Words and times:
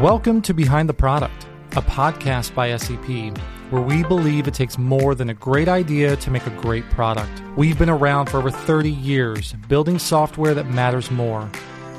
Welcome 0.00 0.42
to 0.42 0.52
Behind 0.52 0.88
the 0.88 0.94
Product, 0.94 1.46
a 1.76 1.82
podcast 1.82 2.52
by 2.52 2.76
SEP, 2.76 3.38
where 3.70 3.80
we 3.80 4.02
believe 4.02 4.48
it 4.48 4.54
takes 4.54 4.76
more 4.76 5.14
than 5.14 5.30
a 5.30 5.34
great 5.34 5.68
idea 5.68 6.16
to 6.16 6.30
make 6.32 6.44
a 6.48 6.60
great 6.60 6.82
product. 6.90 7.30
We've 7.56 7.78
been 7.78 7.88
around 7.88 8.28
for 8.28 8.38
over 8.38 8.50
30 8.50 8.90
years, 8.90 9.52
building 9.68 10.00
software 10.00 10.52
that 10.52 10.68
matters 10.68 11.12
more. 11.12 11.48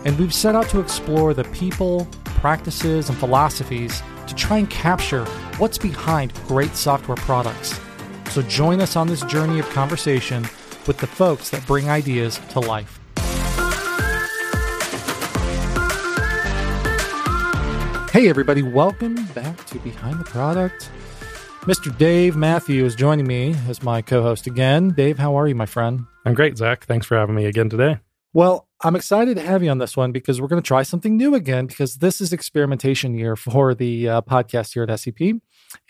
And 0.04 0.20
we've 0.20 0.34
set 0.34 0.56
out 0.56 0.68
to 0.72 0.82
explore 0.82 1.34
the 1.34 1.46
people, 1.46 2.06
practices, 2.26 3.08
and 3.08 3.18
philosophies 3.18 4.04
to 4.28 4.36
try 4.36 4.58
and 4.58 4.70
capture 4.70 5.24
what's 5.58 5.78
behind 5.78 6.34
great 6.50 6.76
software 6.76 7.16
products. 7.16 7.80
So 8.32 8.42
join 8.42 8.82
us 8.82 8.98
on 8.98 9.08
this 9.08 9.22
journey 9.22 9.58
of 9.58 9.70
conversation 9.70 10.44
with 10.86 10.98
the 10.98 11.08
folks 11.08 11.50
that 11.52 11.66
bring 11.66 11.90
ideas 11.90 12.42
to 12.50 12.60
life. 12.60 13.00
Hey, 18.16 18.30
everybody, 18.30 18.62
welcome 18.62 19.16
back 19.34 19.66
to 19.66 19.80
Behind 19.80 20.18
the 20.18 20.24
Product. 20.24 20.90
Mr. 21.64 21.96
Dave 21.98 22.38
Matthew 22.38 22.86
is 22.86 22.96
joining 22.96 23.28
me 23.28 23.54
as 23.68 23.84
my 23.84 24.02
co 24.02 24.22
host 24.22 24.48
again. 24.48 24.92
Dave, 24.92 25.18
how 25.18 25.38
are 25.38 25.50
you, 25.50 25.54
my 25.54 25.66
friend? 25.66 26.06
I'm 26.26 26.34
great, 26.34 26.58
Zach. 26.58 26.86
Thanks 26.86 27.06
for 27.06 27.18
having 27.18 27.36
me 27.36 27.44
again 27.44 27.68
today. 27.68 28.00
Well, 28.32 28.70
I'm 28.82 28.96
excited 28.96 29.36
to 29.36 29.44
have 29.44 29.64
you 29.64 29.70
on 29.70 29.80
this 29.80 29.98
one 29.98 30.14
because 30.14 30.40
we're 30.40 30.48
going 30.48 30.62
to 30.62 30.66
try 30.66 30.84
something 30.84 31.18
new 31.18 31.36
again 31.36 31.66
because 31.66 31.98
this 31.98 32.22
is 32.22 32.32
experimentation 32.32 33.16
year 33.16 33.36
for 33.36 33.76
the 33.76 34.08
uh, 34.08 34.22
podcast 34.22 34.74
here 34.74 34.84
at 34.84 34.98
SEP. 34.98 35.42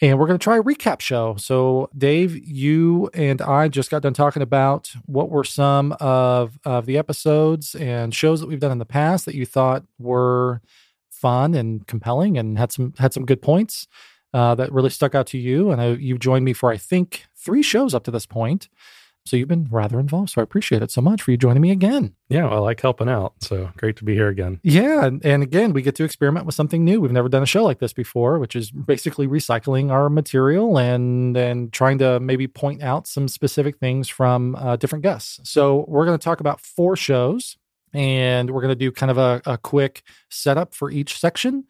And 0.02 0.18
we're 0.18 0.26
going 0.26 0.40
to 0.40 0.44
try 0.44 0.58
a 0.58 0.64
recap 0.64 1.02
show. 1.02 1.36
So, 1.36 1.92
Dave, 1.96 2.36
you 2.36 3.08
and 3.14 3.40
I 3.40 3.68
just 3.68 3.92
got 3.92 4.02
done 4.02 4.16
talking 4.16 4.42
about 4.42 4.92
what 5.06 5.30
were 5.30 5.44
some 5.44 5.96
of, 6.00 6.58
of 6.66 6.88
the 6.88 6.98
episodes 6.98 7.76
and 7.76 8.16
shows 8.16 8.40
that 8.40 8.48
we've 8.48 8.60
done 8.60 8.72
in 8.72 8.80
the 8.80 8.86
past 8.86 9.26
that 9.26 9.36
you 9.36 9.46
thought 9.46 9.84
were 10.00 10.64
fun 11.26 11.56
and 11.56 11.88
compelling 11.88 12.38
and 12.38 12.58
had 12.60 12.72
some 12.72 12.94
had 13.00 13.12
some 13.12 13.26
good 13.26 13.42
points 13.42 13.88
uh, 14.36 14.54
that 14.54 14.72
really 14.72 14.92
stuck 14.92 15.16
out 15.16 15.26
to 15.26 15.40
you. 15.40 15.72
And 15.72 15.82
I, 15.82 15.88
you've 15.94 16.20
joined 16.20 16.46
me 16.46 16.54
for 16.54 16.72
I 16.72 16.78
think 16.78 17.26
three 17.36 17.64
shows 17.64 17.96
up 17.96 18.04
to 18.04 18.12
this 18.12 18.28
point. 18.28 18.70
So 19.26 19.36
you've 19.36 19.48
been 19.48 19.68
rather 19.72 20.00
involved. 20.00 20.30
So 20.30 20.42
I 20.42 20.44
appreciate 20.44 20.84
it 20.84 20.92
so 20.92 21.02
much 21.02 21.24
for 21.24 21.32
you 21.32 21.38
joining 21.38 21.64
me 21.64 21.72
again. 21.72 22.14
Yeah, 22.30 22.44
well, 22.44 22.58
I 22.58 22.60
like 22.60 22.80
helping 22.80 23.10
out. 23.10 23.34
So 23.42 23.72
great 23.76 23.96
to 23.96 24.04
be 24.04 24.14
here 24.14 24.28
again. 24.28 24.60
Yeah. 24.62 25.04
And, 25.04 25.26
and 25.26 25.42
again, 25.42 25.74
we 25.74 25.82
get 25.82 25.96
to 25.96 26.04
experiment 26.04 26.46
with 26.46 26.54
something 26.54 26.86
new. 26.86 27.02
We've 27.02 27.12
never 27.12 27.28
done 27.28 27.42
a 27.42 27.48
show 27.48 27.64
like 27.64 27.80
this 27.80 27.92
before, 27.92 28.38
which 28.38 28.56
is 28.56 28.70
basically 28.70 29.28
recycling 29.28 29.90
our 29.90 30.12
material 30.12 30.78
and 30.78 31.36
and 31.36 31.74
trying 31.74 31.98
to 32.00 32.20
maybe 32.20 32.48
point 32.48 32.84
out 32.84 33.08
some 33.08 33.28
specific 33.28 33.80
things 33.80 34.08
from 34.10 34.56
uh, 34.58 34.76
different 34.76 35.02
guests. 35.02 35.40
So 35.44 35.86
we're 35.88 36.06
going 36.06 36.20
to 36.20 36.24
talk 36.24 36.40
about 36.40 36.62
four 36.62 36.96
shows 36.96 37.58
and 37.96 38.52
we're 38.52 38.62
going 38.62 38.70
to 38.70 38.76
do 38.76 38.92
kind 38.92 39.10
of 39.10 39.18
a, 39.18 39.42
a 39.46 39.58
quick 39.58 40.04
setup 40.30 40.74
for 40.74 40.92
each 40.92 41.18
section 41.18 41.66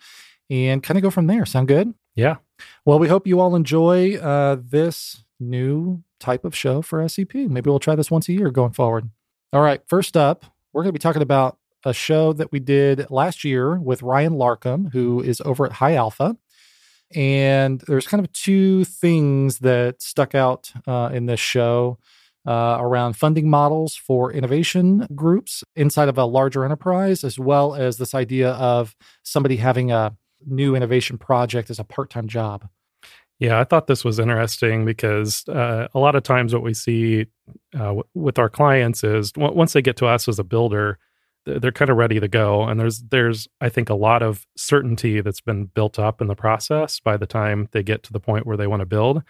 and 0.49 0.81
kind 0.81 0.97
of 0.97 1.03
go 1.03 1.09
from 1.09 1.27
there. 1.27 1.45
Sound 1.45 1.67
good? 1.67 1.93
Yeah. 2.15 2.37
Well, 2.85 2.99
we 2.99 3.07
hope 3.07 3.27
you 3.27 3.39
all 3.39 3.55
enjoy 3.55 4.15
uh, 4.15 4.57
this 4.59 5.23
new 5.39 6.03
type 6.19 6.45
of 6.45 6.55
show 6.55 6.81
for 6.81 7.07
SEP. 7.07 7.35
Maybe 7.35 7.69
we'll 7.69 7.79
try 7.79 7.95
this 7.95 8.09
once 8.09 8.29
a 8.29 8.33
year 8.33 8.49
going 8.49 8.71
forward. 8.71 9.09
All 9.53 9.61
right. 9.61 9.81
First 9.87 10.17
up, 10.17 10.45
we're 10.73 10.83
going 10.83 10.93
to 10.93 10.99
be 10.99 10.99
talking 10.99 11.21
about 11.21 11.57
a 11.83 11.93
show 11.93 12.33
that 12.33 12.51
we 12.51 12.59
did 12.59 13.09
last 13.11 13.43
year 13.43 13.77
with 13.77 14.01
Ryan 14.01 14.33
Larkham, 14.33 14.91
who 14.91 15.21
is 15.21 15.41
over 15.41 15.65
at 15.65 15.73
High 15.73 15.95
Alpha. 15.95 16.35
And 17.13 17.81
there's 17.81 18.07
kind 18.07 18.25
of 18.25 18.31
two 18.33 18.83
things 18.83 19.59
that 19.59 20.01
stuck 20.01 20.33
out 20.33 20.71
uh, 20.87 21.11
in 21.13 21.27
this 21.27 21.39
show 21.39 21.99
uh, 22.45 22.77
around 22.79 23.13
funding 23.13 23.49
models 23.49 23.95
for 23.95 24.31
innovation 24.31 25.07
groups 25.15 25.63
inside 25.75 26.09
of 26.09 26.17
a 26.17 26.25
larger 26.25 26.63
enterprise, 26.63 27.23
as 27.23 27.39
well 27.39 27.75
as 27.75 27.97
this 27.97 28.13
idea 28.13 28.51
of 28.51 28.95
somebody 29.23 29.57
having 29.57 29.91
a 29.91 30.15
new 30.45 30.75
innovation 30.75 31.17
project 31.17 31.69
as 31.69 31.79
a 31.79 31.83
part 31.83 32.09
time 32.09 32.27
job. 32.27 32.67
Yeah, 33.39 33.59
I 33.59 33.65
thought 33.65 33.87
this 33.87 34.05
was 34.05 34.17
interesting 34.17 34.85
because 34.85 35.47
uh, 35.49 35.87
a 35.93 35.99
lot 35.99 36.15
of 36.15 36.23
times 36.23 36.53
what 36.53 36.63
we 36.63 36.73
see 36.73 37.25
uh, 37.73 37.79
w- 37.79 38.03
with 38.13 38.39
our 38.39 38.49
clients 38.49 39.03
is 39.03 39.33
w- 39.33 39.53
once 39.53 39.73
they 39.73 39.81
get 39.81 39.97
to 39.97 40.05
us 40.05 40.29
as 40.29 40.39
a 40.39 40.43
builder, 40.43 40.99
they're 41.45 41.73
kind 41.73 41.91
of 41.91 41.97
ready 41.97 42.19
to 42.19 42.27
go, 42.29 42.63
and 42.63 42.79
there's 42.79 43.01
there's 43.11 43.47
I 43.59 43.69
think 43.69 43.89
a 43.89 43.95
lot 43.95 44.23
of 44.23 44.47
certainty 44.55 45.21
that's 45.21 45.41
been 45.41 45.65
built 45.65 45.99
up 45.99 46.21
in 46.21 46.27
the 46.27 46.35
process 46.35 46.99
by 46.99 47.17
the 47.17 47.27
time 47.27 47.67
they 47.71 47.83
get 47.83 48.03
to 48.03 48.13
the 48.13 48.21
point 48.21 48.47
where 48.47 48.57
they 48.57 48.67
want 48.67 48.79
to 48.79 48.85
build, 48.85 49.21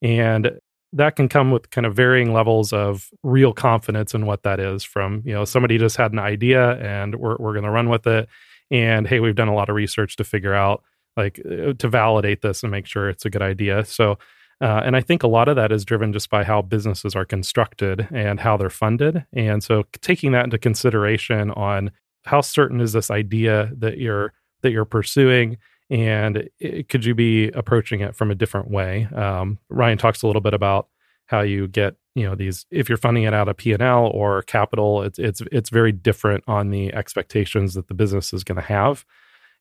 and 0.00 0.60
that 0.92 1.16
can 1.16 1.28
come 1.28 1.50
with 1.50 1.70
kind 1.70 1.86
of 1.86 1.94
varying 1.94 2.32
levels 2.32 2.72
of 2.72 3.10
real 3.22 3.52
confidence 3.52 4.14
in 4.14 4.26
what 4.26 4.42
that 4.42 4.58
is 4.58 4.82
from 4.82 5.22
you 5.24 5.32
know 5.32 5.44
somebody 5.44 5.78
just 5.78 5.96
had 5.96 6.12
an 6.12 6.18
idea 6.18 6.76
and 6.76 7.14
we're, 7.16 7.36
we're 7.38 7.52
going 7.52 7.64
to 7.64 7.70
run 7.70 7.88
with 7.88 8.06
it. 8.06 8.28
And 8.70 9.06
hey 9.06 9.20
we've 9.20 9.34
done 9.34 9.48
a 9.48 9.54
lot 9.54 9.68
of 9.68 9.74
research 9.74 10.16
to 10.16 10.24
figure 10.24 10.54
out 10.54 10.82
like 11.16 11.40
uh, 11.44 11.72
to 11.74 11.88
validate 11.88 12.42
this 12.42 12.62
and 12.62 12.70
make 12.70 12.86
sure 12.86 13.08
it's 13.08 13.24
a 13.24 13.30
good 13.30 13.42
idea. 13.42 13.84
So 13.84 14.18
uh, 14.60 14.82
and 14.84 14.96
i 14.96 15.00
think 15.00 15.22
a 15.22 15.28
lot 15.28 15.48
of 15.48 15.54
that 15.54 15.70
is 15.70 15.84
driven 15.84 16.12
just 16.12 16.30
by 16.30 16.42
how 16.42 16.62
businesses 16.62 17.14
are 17.14 17.24
constructed 17.24 18.08
and 18.10 18.40
how 18.40 18.56
they're 18.56 18.70
funded. 18.70 19.24
And 19.32 19.62
so 19.62 19.84
taking 20.00 20.32
that 20.32 20.44
into 20.44 20.58
consideration 20.58 21.52
on 21.52 21.92
how 22.24 22.40
certain 22.40 22.80
is 22.80 22.92
this 22.92 23.10
idea 23.10 23.70
that 23.76 23.98
you're 23.98 24.32
that 24.62 24.72
you're 24.72 24.84
pursuing 24.84 25.58
and 25.90 26.48
it, 26.58 26.88
could 26.88 27.04
you 27.04 27.14
be 27.14 27.48
approaching 27.48 28.00
it 28.00 28.14
from 28.14 28.30
a 28.30 28.34
different 28.34 28.70
way? 28.70 29.08
Um, 29.14 29.58
ryan 29.68 29.98
talks 29.98 30.22
a 30.22 30.26
little 30.26 30.42
bit 30.42 30.54
about 30.54 30.88
how 31.26 31.40
you 31.40 31.68
get 31.68 31.96
you 32.14 32.28
know 32.28 32.34
these 32.34 32.66
if 32.70 32.88
you're 32.88 32.98
funding 32.98 33.22
it 33.22 33.34
out 33.34 33.48
of 33.48 33.56
p&l 33.56 34.10
or 34.12 34.42
capital 34.42 35.02
it's 35.02 35.18
it's 35.18 35.40
it's 35.52 35.70
very 35.70 35.92
different 35.92 36.42
on 36.48 36.70
the 36.70 36.92
expectations 36.92 37.74
that 37.74 37.86
the 37.86 37.94
business 37.94 38.32
is 38.32 38.44
going 38.44 38.56
to 38.56 38.62
have. 38.62 39.04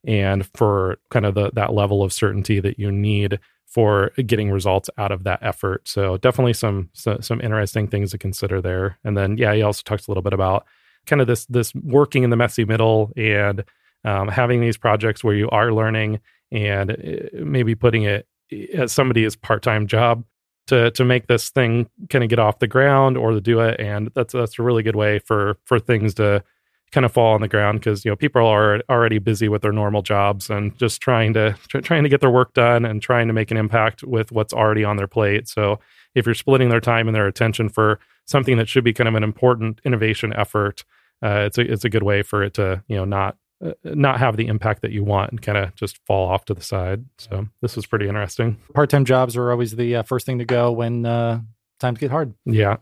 And 0.06 0.46
for 0.56 1.00
kind 1.10 1.26
of 1.26 1.34
the, 1.34 1.52
that 1.54 1.74
level 1.74 2.04
of 2.04 2.14
certainty 2.14 2.60
that 2.60 2.80
you 2.80 2.92
need 2.92 3.40
for 3.66 4.12
getting 4.26 4.52
results 4.52 4.90
out 4.98 5.12
of 5.12 5.24
that 5.26 5.40
effort. 5.42 5.88
So 5.88 6.18
definitely 6.18 6.54
some 6.54 6.90
so, 6.94 7.18
some 7.20 7.42
interesting 7.42 7.88
things 7.88 8.12
to 8.12 8.18
consider 8.18 8.62
there. 8.62 8.98
And 9.04 9.18
then 9.18 9.38
yeah 9.38 9.54
he 9.54 9.62
also 9.62 9.82
talks 9.84 10.08
a 10.08 10.12
little 10.12 10.24
bit 10.24 10.34
about 10.34 10.66
kind 11.06 11.22
of 11.22 11.28
this 11.28 11.46
this 11.46 11.76
working 11.76 12.24
in 12.24 12.30
the 12.30 12.38
messy 12.38 12.66
middle 12.66 13.12
and 13.16 13.64
um, 14.06 14.28
having 14.28 14.62
these 14.62 14.78
projects 14.78 15.24
where 15.24 15.36
you 15.36 15.50
are 15.50 15.74
learning 15.74 16.20
and 16.52 16.92
uh, 16.92 16.96
maybe 17.34 17.76
putting 17.76 18.04
it 18.04 18.28
as 18.74 18.92
somebody's 18.92 19.36
part-time 19.36 19.88
job 19.88 20.24
to 20.68 20.92
to 20.92 21.06
make 21.06 21.28
this 21.28 21.50
thing 21.50 21.90
kind 22.10 22.24
of 22.24 22.30
get 22.30 22.40
off 22.40 22.60
the 22.60 22.68
ground 22.68 23.18
or 23.18 23.32
to 23.32 23.42
do 23.42 23.60
it. 23.60 23.80
And 23.80 24.10
that's 24.16 24.34
that's 24.34 24.60
a 24.60 24.64
really 24.64 24.84
good 24.84 24.96
way 24.96 25.20
for 25.20 25.58
for 25.66 25.80
things 25.80 26.14
to 26.16 26.44
kind 26.92 27.06
of 27.06 27.12
fall 27.12 27.34
on 27.34 27.42
the 27.42 27.50
ground 27.50 27.80
because 27.80 28.06
you 28.06 28.12
know 28.12 28.16
people 28.16 28.46
are 28.46 28.82
already 28.90 29.20
busy 29.20 29.50
with 29.50 29.62
their 29.62 29.74
normal 29.74 30.02
jobs 30.02 30.50
and 30.50 30.78
just 30.78 31.02
trying 31.02 31.34
to 31.34 31.56
tr- 31.68 31.80
trying 31.80 32.04
to 32.04 32.10
get 32.10 32.22
their 32.22 32.30
work 32.30 32.54
done 32.54 32.86
and 32.86 33.02
trying 33.02 33.28
to 33.28 33.34
make 33.34 33.52
an 33.52 33.58
impact 33.58 34.04
with 34.04 34.32
what's 34.32 34.54
already 34.54 34.86
on 34.86 34.96
their 34.96 35.08
plate. 35.08 35.50
So 35.50 35.80
if 36.16 36.26
you're 36.26 36.36
splitting 36.36 36.70
their 36.70 36.80
time 36.80 37.08
and 37.08 37.16
their 37.16 37.28
attention 37.28 37.68
for 37.68 38.00
something 38.26 38.58
that 38.58 38.70
should 38.70 38.84
be 38.84 38.94
kind 38.94 39.08
of 39.08 39.16
an 39.16 39.24
important 39.24 39.82
innovation 39.84 40.34
effort 40.34 40.84
uh, 41.24 41.46
it's 41.48 41.58
a 41.58 41.62
it's 41.62 41.86
a 41.86 41.90
good 41.90 42.04
way 42.04 42.22
for 42.22 42.44
it 42.44 42.54
to 42.54 42.84
you 42.88 42.96
know 42.96 43.06
not 43.06 43.38
uh, 43.64 43.72
not 43.84 44.20
have 44.20 44.38
the 44.38 44.48
impact 44.48 44.82
that 44.82 44.92
you 44.92 45.04
want 45.04 45.32
and 45.32 45.42
kind 45.42 45.58
of 45.58 45.76
just 45.76 46.00
fall 46.06 46.30
off 46.30 46.46
to 46.46 46.54
the 46.54 46.62
side. 46.62 47.06
So 47.18 47.48
this 47.62 47.76
was 47.76 47.86
pretty 47.86 48.08
interesting. 48.08 48.58
Part-time 48.74 49.06
jobs 49.06 49.36
are 49.36 49.52
always 49.52 49.76
the 49.76 49.98
uh, 49.98 50.04
first 50.04 50.26
thing 50.26 50.40
to 50.40 50.46
go 50.46 50.72
when 50.72 51.06
uh, 51.06 51.42
times 51.80 52.00
get 52.00 52.12
hard. 52.12 52.34
Yeah. 52.46 52.78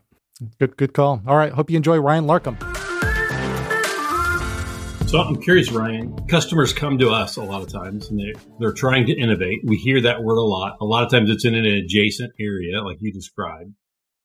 Good, 0.58 0.76
good 0.76 0.92
call. 0.92 1.22
All 1.26 1.36
right. 1.36 1.52
Hope 1.52 1.70
you 1.70 1.76
enjoy 1.76 1.98
Ryan 1.98 2.26
Larkham. 2.26 2.56
So 5.08 5.20
I'm 5.20 5.40
curious, 5.40 5.70
Ryan. 5.70 6.16
Customers 6.26 6.72
come 6.72 6.98
to 6.98 7.10
us 7.10 7.36
a 7.36 7.42
lot 7.42 7.62
of 7.62 7.72
times, 7.72 8.10
and 8.10 8.18
they 8.18 8.34
they're 8.58 8.72
trying 8.72 9.06
to 9.06 9.12
innovate. 9.12 9.60
We 9.64 9.76
hear 9.76 10.00
that 10.00 10.24
word 10.24 10.34
a 10.34 10.42
lot. 10.42 10.78
A 10.80 10.84
lot 10.84 11.04
of 11.04 11.12
times, 11.12 11.30
it's 11.30 11.44
in 11.44 11.54
an 11.54 11.64
adjacent 11.64 12.32
area, 12.40 12.82
like 12.82 12.98
you 13.00 13.12
described. 13.12 13.72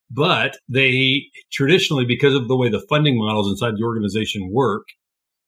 But 0.10 0.58
they 0.68 1.28
traditionally, 1.52 2.06
because 2.06 2.34
of 2.34 2.48
the 2.48 2.58
way 2.58 2.70
the 2.70 2.84
funding 2.90 3.18
models 3.18 3.52
inside 3.52 3.76
the 3.78 3.84
organization 3.84 4.50
work, 4.52 4.88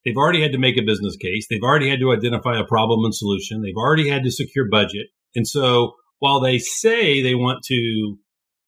They've 0.05 0.17
already 0.17 0.41
had 0.41 0.51
to 0.51 0.57
make 0.57 0.77
a 0.77 0.83
business 0.85 1.15
case. 1.15 1.47
They've 1.49 1.63
already 1.63 1.89
had 1.89 1.99
to 1.99 2.11
identify 2.11 2.59
a 2.59 2.65
problem 2.65 3.05
and 3.05 3.15
solution. 3.15 3.61
They've 3.61 3.75
already 3.77 4.09
had 4.09 4.23
to 4.23 4.31
secure 4.31 4.67
budget. 4.69 5.07
And 5.35 5.47
so 5.47 5.93
while 6.19 6.39
they 6.39 6.57
say 6.57 7.21
they 7.21 7.35
want 7.35 7.63
to 7.65 8.17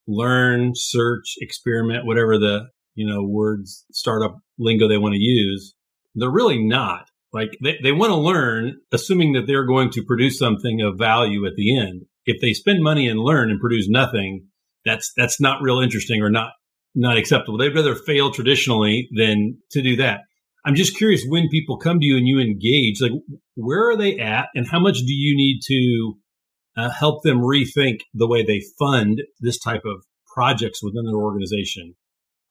learn, 0.08 0.72
search, 0.76 1.36
experiment, 1.40 2.06
whatever 2.06 2.38
the, 2.38 2.68
you 2.96 3.06
know, 3.06 3.24
words, 3.24 3.86
startup 3.92 4.38
lingo 4.58 4.88
they 4.88 4.98
want 4.98 5.14
to 5.14 5.20
use, 5.20 5.76
they're 6.16 6.30
really 6.30 6.64
not. 6.64 7.10
Like 7.34 7.58
they, 7.62 7.78
they 7.84 7.92
want 7.92 8.12
to 8.12 8.18
learn, 8.18 8.78
assuming 8.94 9.34
that 9.34 9.46
they're 9.46 9.66
going 9.66 9.90
to 9.92 10.04
produce 10.04 10.40
something 10.40 10.82
of 10.82 10.98
value 10.98 11.46
at 11.46 11.56
the 11.56 11.78
end. 11.78 12.04
If 12.26 12.42
they 12.42 12.54
spend 12.54 12.82
money 12.82 13.08
and 13.08 13.20
learn 13.20 13.52
and 13.52 13.60
produce 13.60 13.90
nothing, 13.90 14.48
that's, 14.86 15.12
that's 15.18 15.42
not 15.42 15.62
real 15.62 15.80
interesting 15.80 16.22
or 16.22 16.30
not, 16.30 16.52
not 16.96 17.18
acceptable. 17.18 17.58
They'd 17.58 17.76
rather 17.76 17.96
fail 17.96 18.32
traditionally 18.32 19.10
than 19.16 19.58
to 19.72 19.82
do 19.82 19.98
that. 19.98 20.22
I'm 20.66 20.76
just 20.76 20.98
curious 20.98 21.24
when 21.28 21.48
people 21.50 21.78
come 21.78 22.00
to 22.00 22.06
you 22.06 22.18
and 22.18 22.28
you 22.28 22.40
engage, 22.40 23.00
like 23.00 23.12
where 23.56 23.90
are 23.90 23.96
they 23.96 24.18
at 24.18 24.48
and 24.56 24.68
how 24.68 24.80
much 24.80 24.98
do 24.98 25.14
you 25.14 25.38
need 25.38 25.62
to 25.68 26.18
uh, 26.76 26.90
help 26.90 27.24
them 27.24 27.38
rethink 27.38 28.00
the 28.16 28.28
way 28.28 28.44
they 28.44 28.62
fund 28.80 29.22
this 29.40 29.60
type 29.60 29.84
of 29.86 30.04
projects 30.34 30.82
within 30.84 31.06
their 31.06 31.22
organization? 31.22 31.96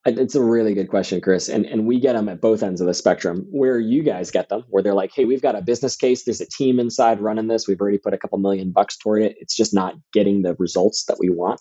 It's 0.06 0.34
a 0.34 0.42
really 0.42 0.74
good 0.74 0.90
question, 0.90 1.20
Chris. 1.22 1.48
And, 1.48 1.64
and 1.64 1.86
we 1.86 1.98
get 1.98 2.12
them 2.12 2.28
at 2.28 2.40
both 2.40 2.62
ends 2.62 2.82
of 2.82 2.86
the 2.86 2.94
spectrum. 2.94 3.46
Where 3.50 3.80
you 3.80 4.02
guys 4.02 4.30
get 4.30 4.50
them, 4.50 4.64
where 4.68 4.82
they're 4.82 4.94
like, 4.94 5.12
hey, 5.14 5.24
we've 5.24 5.42
got 5.42 5.56
a 5.56 5.62
business 5.62 5.96
case. 5.96 6.24
There's 6.24 6.42
a 6.42 6.46
team 6.46 6.78
inside 6.78 7.20
running 7.20 7.48
this. 7.48 7.66
We've 7.66 7.80
already 7.80 7.98
put 7.98 8.12
a 8.12 8.18
couple 8.18 8.38
million 8.38 8.70
bucks 8.70 8.98
toward 8.98 9.22
it. 9.22 9.36
It's 9.40 9.56
just 9.56 9.72
not 9.72 9.94
getting 10.12 10.42
the 10.42 10.54
results 10.58 11.06
that 11.06 11.16
we 11.18 11.30
want. 11.30 11.60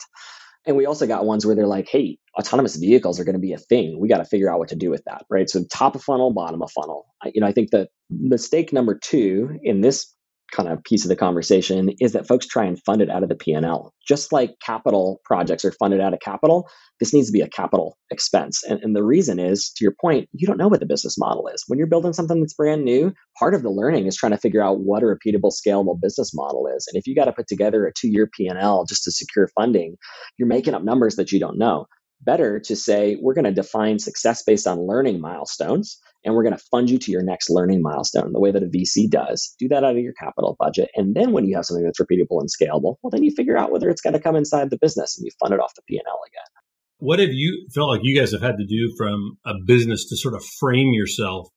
And 0.65 0.77
we 0.77 0.85
also 0.85 1.05
got 1.07 1.25
ones 1.25 1.45
where 1.45 1.55
they're 1.55 1.67
like, 1.67 1.89
hey, 1.89 2.17
autonomous 2.39 2.75
vehicles 2.77 3.19
are 3.19 3.23
going 3.23 3.35
to 3.35 3.39
be 3.39 3.53
a 3.53 3.57
thing. 3.57 3.99
We 3.99 4.07
got 4.07 4.19
to 4.19 4.25
figure 4.25 4.51
out 4.51 4.59
what 4.59 4.69
to 4.69 4.75
do 4.75 4.89
with 4.89 5.03
that, 5.05 5.25
right? 5.29 5.49
So 5.49 5.63
top 5.71 5.95
of 5.95 6.03
funnel, 6.03 6.31
bottom 6.31 6.61
of 6.61 6.71
funnel. 6.71 7.05
You 7.33 7.41
know, 7.41 7.47
I 7.47 7.51
think 7.51 7.71
the 7.71 7.87
mistake 8.09 8.71
number 8.71 8.97
two 8.97 9.59
in 9.61 9.81
this 9.81 10.13
kind 10.53 10.69
of 10.69 10.83
piece 10.83 11.03
of 11.03 11.09
the 11.09 11.15
conversation 11.15 11.89
is 11.99 12.13
that 12.13 12.27
folks 12.27 12.45
try 12.45 12.63
and 12.63 12.81
fund 12.83 13.01
it 13.01 13.09
out 13.09 13.23
of 13.23 13.29
the 13.29 13.35
P&L. 13.35 13.93
Just 14.07 14.31
like 14.31 14.55
capital 14.63 15.19
projects 15.25 15.65
are 15.65 15.71
funded 15.73 15.99
out 15.99 16.13
of 16.13 16.19
capital, 16.19 16.69
this 16.99 17.13
needs 17.13 17.27
to 17.27 17.33
be 17.33 17.41
a 17.41 17.49
capital 17.49 17.97
expense. 18.11 18.63
And, 18.63 18.79
and 18.83 18.95
the 18.95 19.03
reason 19.03 19.39
is, 19.39 19.71
to 19.75 19.83
your 19.83 19.95
point, 19.99 20.29
you 20.31 20.45
don't 20.47 20.57
know 20.57 20.67
what 20.67 20.79
the 20.79 20.85
business 20.85 21.17
model 21.17 21.47
is. 21.47 21.63
When 21.67 21.77
you're 21.77 21.87
building 21.87 22.13
something 22.13 22.39
that's 22.39 22.53
brand 22.53 22.85
new, 22.85 23.13
part 23.37 23.55
of 23.55 23.63
the 23.63 23.71
learning 23.71 24.05
is 24.05 24.15
trying 24.15 24.31
to 24.31 24.37
figure 24.37 24.63
out 24.63 24.79
what 24.79 25.03
a 25.03 25.07
repeatable, 25.07 25.51
scalable 25.51 25.99
business 25.99 26.31
model 26.33 26.67
is. 26.67 26.87
And 26.87 26.99
if 26.99 27.07
you 27.07 27.15
got 27.15 27.25
to 27.25 27.33
put 27.33 27.47
together 27.47 27.85
a 27.85 27.93
two-year 27.93 28.29
P&L 28.37 28.85
just 28.85 29.03
to 29.03 29.11
secure 29.11 29.49
funding, 29.55 29.95
you're 30.37 30.47
making 30.47 30.75
up 30.75 30.83
numbers 30.83 31.15
that 31.15 31.31
you 31.31 31.39
don't 31.39 31.57
know 31.57 31.87
better 32.21 32.57
to 32.57 32.73
say 32.73 33.17
we're 33.21 33.33
going 33.33 33.43
to 33.43 33.51
define 33.51 33.99
success 33.99 34.43
based 34.43 34.65
on 34.65 34.87
learning 34.87 35.19
milestones 35.19 35.99
and 36.23 36.33
we're 36.33 36.43
going 36.43 36.55
to 36.55 36.63
fund 36.71 36.89
you 36.89 36.97
to 36.97 37.11
your 37.11 37.23
next 37.23 37.49
learning 37.49 37.81
milestone 37.81 38.33
the 38.33 38.39
way 38.39 38.51
that 38.51 38.63
a 38.63 38.67
VC 38.67 39.09
does. 39.09 39.55
Do 39.59 39.67
that 39.69 39.83
out 39.83 39.95
of 39.95 40.01
your 40.01 40.13
capital 40.13 40.55
budget. 40.59 40.89
And 40.95 41.15
then 41.15 41.31
when 41.31 41.45
you 41.45 41.55
have 41.55 41.65
something 41.65 41.83
that's 41.83 41.99
repeatable 41.99 42.39
and 42.39 42.49
scalable, 42.49 42.95
well, 43.01 43.11
then 43.11 43.23
you 43.23 43.31
figure 43.35 43.57
out 43.57 43.71
whether 43.71 43.89
it's 43.89 44.01
going 44.01 44.13
to 44.13 44.19
come 44.19 44.35
inside 44.35 44.69
the 44.69 44.77
business 44.77 45.17
and 45.17 45.25
you 45.25 45.31
fund 45.39 45.53
it 45.53 45.59
off 45.59 45.73
the 45.75 45.81
P&L 45.87 46.01
again. 46.01 46.63
What 46.97 47.19
have 47.19 47.31
you 47.31 47.67
felt 47.73 47.89
like 47.89 48.01
you 48.03 48.17
guys 48.17 48.31
have 48.31 48.41
had 48.41 48.57
to 48.57 48.65
do 48.65 48.93
from 48.97 49.37
a 49.45 49.53
business 49.65 50.07
to 50.09 50.17
sort 50.17 50.35
of 50.35 50.43
frame 50.59 50.93
yourself 50.93 51.47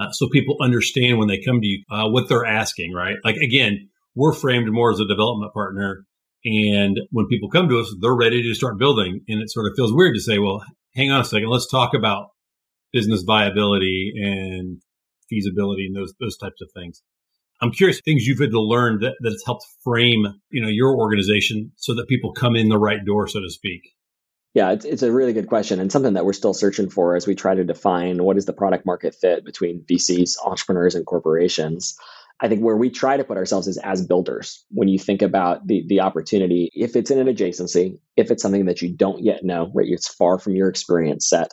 uh, 0.00 0.10
so 0.10 0.28
people 0.28 0.56
understand 0.60 1.18
when 1.18 1.28
they 1.28 1.38
come 1.38 1.60
to 1.60 1.66
you 1.66 1.84
uh, 1.90 2.08
what 2.08 2.28
they're 2.28 2.46
asking, 2.46 2.92
right? 2.92 3.16
Like, 3.24 3.36
again, 3.36 3.90
we're 4.14 4.32
framed 4.32 4.70
more 4.72 4.90
as 4.90 5.00
a 5.00 5.06
development 5.06 5.52
partner 5.52 6.06
and 6.44 6.98
when 7.10 7.26
people 7.28 7.48
come 7.48 7.68
to 7.68 7.78
us, 7.78 7.94
they're 8.00 8.14
ready 8.14 8.42
to 8.42 8.54
start 8.54 8.78
building. 8.78 9.20
And 9.28 9.40
it 9.40 9.50
sort 9.50 9.66
of 9.66 9.74
feels 9.76 9.92
weird 9.92 10.14
to 10.14 10.20
say, 10.20 10.38
well, 10.38 10.64
hang 10.94 11.10
on 11.10 11.20
a 11.20 11.24
second, 11.24 11.48
let's 11.48 11.70
talk 11.70 11.94
about 11.94 12.28
business 12.92 13.22
viability 13.22 14.12
and 14.16 14.78
feasibility 15.28 15.86
and 15.86 15.96
those 15.96 16.14
those 16.20 16.36
types 16.36 16.60
of 16.60 16.70
things. 16.74 17.02
I'm 17.60 17.70
curious 17.70 18.00
things 18.00 18.26
you've 18.26 18.40
had 18.40 18.50
to 18.50 18.60
learn 18.60 19.00
that 19.00 19.14
that's 19.20 19.44
helped 19.46 19.64
frame, 19.84 20.26
you 20.50 20.60
know, 20.62 20.68
your 20.68 20.96
organization 20.96 21.72
so 21.76 21.94
that 21.94 22.08
people 22.08 22.32
come 22.32 22.56
in 22.56 22.68
the 22.68 22.78
right 22.78 23.04
door, 23.04 23.28
so 23.28 23.40
to 23.40 23.50
speak. 23.50 23.82
Yeah, 24.54 24.72
it's, 24.72 24.84
it's 24.84 25.02
a 25.02 25.12
really 25.12 25.32
good 25.32 25.46
question 25.46 25.80
and 25.80 25.90
something 25.90 26.12
that 26.14 26.26
we're 26.26 26.34
still 26.34 26.52
searching 26.52 26.90
for 26.90 27.16
as 27.16 27.26
we 27.26 27.34
try 27.34 27.54
to 27.54 27.64
define 27.64 28.22
what 28.22 28.36
is 28.36 28.44
the 28.44 28.52
product 28.52 28.84
market 28.84 29.14
fit 29.14 29.44
between 29.44 29.84
VCs, 29.90 30.36
entrepreneurs, 30.44 30.94
and 30.94 31.06
corporations. 31.06 31.96
I 32.38 32.48
think 32.48 32.60
where 32.60 32.76
we 32.76 32.90
try 32.90 33.16
to 33.16 33.24
put 33.24 33.38
ourselves 33.38 33.68
is 33.68 33.78
as 33.78 34.04
builders. 34.04 34.64
When 34.70 34.88
you 34.88 34.98
think 34.98 35.22
about 35.22 35.66
the 35.66 35.84
the 35.86 36.00
opportunity, 36.00 36.68
if 36.74 36.96
it's 36.96 37.10
in 37.10 37.18
an 37.18 37.32
adjacency, 37.32 37.98
if 38.16 38.30
it's 38.30 38.42
something 38.42 38.66
that 38.66 38.82
you 38.82 38.94
don't 38.94 39.24
yet 39.24 39.44
know, 39.44 39.70
right, 39.72 39.86
it's 39.88 40.12
far 40.12 40.38
from 40.38 40.56
your 40.56 40.68
experience 40.68 41.28
set, 41.28 41.52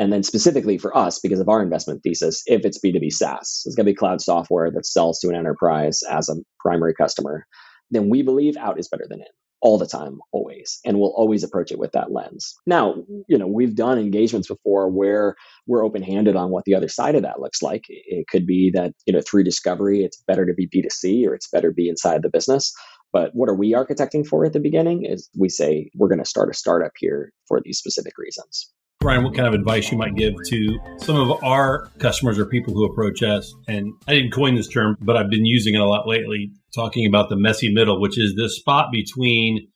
and 0.00 0.10
then 0.10 0.22
specifically 0.22 0.78
for 0.78 0.96
us, 0.96 1.18
because 1.18 1.40
of 1.40 1.50
our 1.50 1.62
investment 1.62 2.02
thesis, 2.02 2.42
if 2.46 2.64
it's 2.64 2.80
B2B 2.80 3.12
SaaS, 3.12 3.64
it's 3.66 3.74
going 3.76 3.84
to 3.84 3.92
be 3.92 3.94
cloud 3.94 4.22
software 4.22 4.70
that 4.70 4.86
sells 4.86 5.18
to 5.20 5.28
an 5.28 5.34
enterprise 5.34 6.00
as 6.10 6.30
a 6.30 6.36
primary 6.58 6.94
customer, 6.94 7.46
then 7.90 8.08
we 8.08 8.22
believe 8.22 8.56
out 8.56 8.80
is 8.80 8.88
better 8.88 9.04
than 9.06 9.20
in 9.20 9.26
all 9.60 9.76
the 9.76 9.86
time, 9.86 10.18
always. 10.32 10.80
And 10.86 10.98
we'll 10.98 11.12
always 11.14 11.44
approach 11.44 11.70
it 11.70 11.78
with 11.78 11.92
that 11.92 12.10
lens. 12.10 12.54
Now, 12.66 12.94
you 13.28 13.36
know, 13.36 13.46
we've 13.46 13.74
done 13.74 13.98
engagements 13.98 14.48
before 14.48 14.88
where 14.88 15.36
we're 15.66 15.84
open 15.84 16.02
handed 16.02 16.34
on 16.34 16.48
what 16.48 16.64
the 16.64 16.74
other 16.74 16.88
side 16.88 17.14
of 17.14 17.22
that 17.24 17.40
looks 17.40 17.60
like. 17.60 17.84
It 17.88 18.24
could 18.26 18.46
be 18.46 18.70
that, 18.72 18.94
you 19.04 19.12
know, 19.12 19.20
through 19.20 19.44
discovery, 19.44 20.02
it's 20.02 20.22
better 20.26 20.46
to 20.46 20.54
be 20.54 20.66
B2C 20.66 21.26
or 21.26 21.34
it's 21.34 21.50
better 21.50 21.68
to 21.68 21.74
be 21.74 21.90
inside 21.90 22.22
the 22.22 22.30
business. 22.30 22.72
But 23.12 23.32
what 23.34 23.50
are 23.50 23.54
we 23.54 23.74
architecting 23.74 24.26
for 24.26 24.46
at 24.46 24.54
the 24.54 24.60
beginning 24.60 25.04
is 25.04 25.28
we 25.38 25.50
say 25.50 25.90
we're 25.94 26.08
going 26.08 26.20
to 26.20 26.24
start 26.24 26.48
a 26.48 26.54
startup 26.54 26.92
here 26.96 27.34
for 27.46 27.60
these 27.62 27.76
specific 27.76 28.14
reasons. 28.16 28.72
Brian, 29.00 29.24
what 29.24 29.34
kind 29.34 29.48
of 29.48 29.54
advice 29.54 29.90
you 29.90 29.96
might 29.96 30.14
give 30.14 30.34
to 30.48 30.78
some 30.98 31.16
of 31.16 31.42
our 31.42 31.88
customers 32.00 32.38
or 32.38 32.44
people 32.44 32.74
who 32.74 32.84
approach 32.84 33.22
us? 33.22 33.50
And 33.66 33.94
I 34.06 34.12
didn't 34.12 34.32
coin 34.32 34.56
this 34.56 34.68
term, 34.68 34.94
but 35.00 35.16
I've 35.16 35.30
been 35.30 35.46
using 35.46 35.74
it 35.74 35.80
a 35.80 35.86
lot 35.86 36.06
lately, 36.06 36.52
talking 36.74 37.06
about 37.06 37.30
the 37.30 37.36
messy 37.36 37.72
middle, 37.72 37.98
which 37.98 38.18
is 38.18 38.36
this 38.36 38.56
spot 38.56 38.92
between 38.92 39.68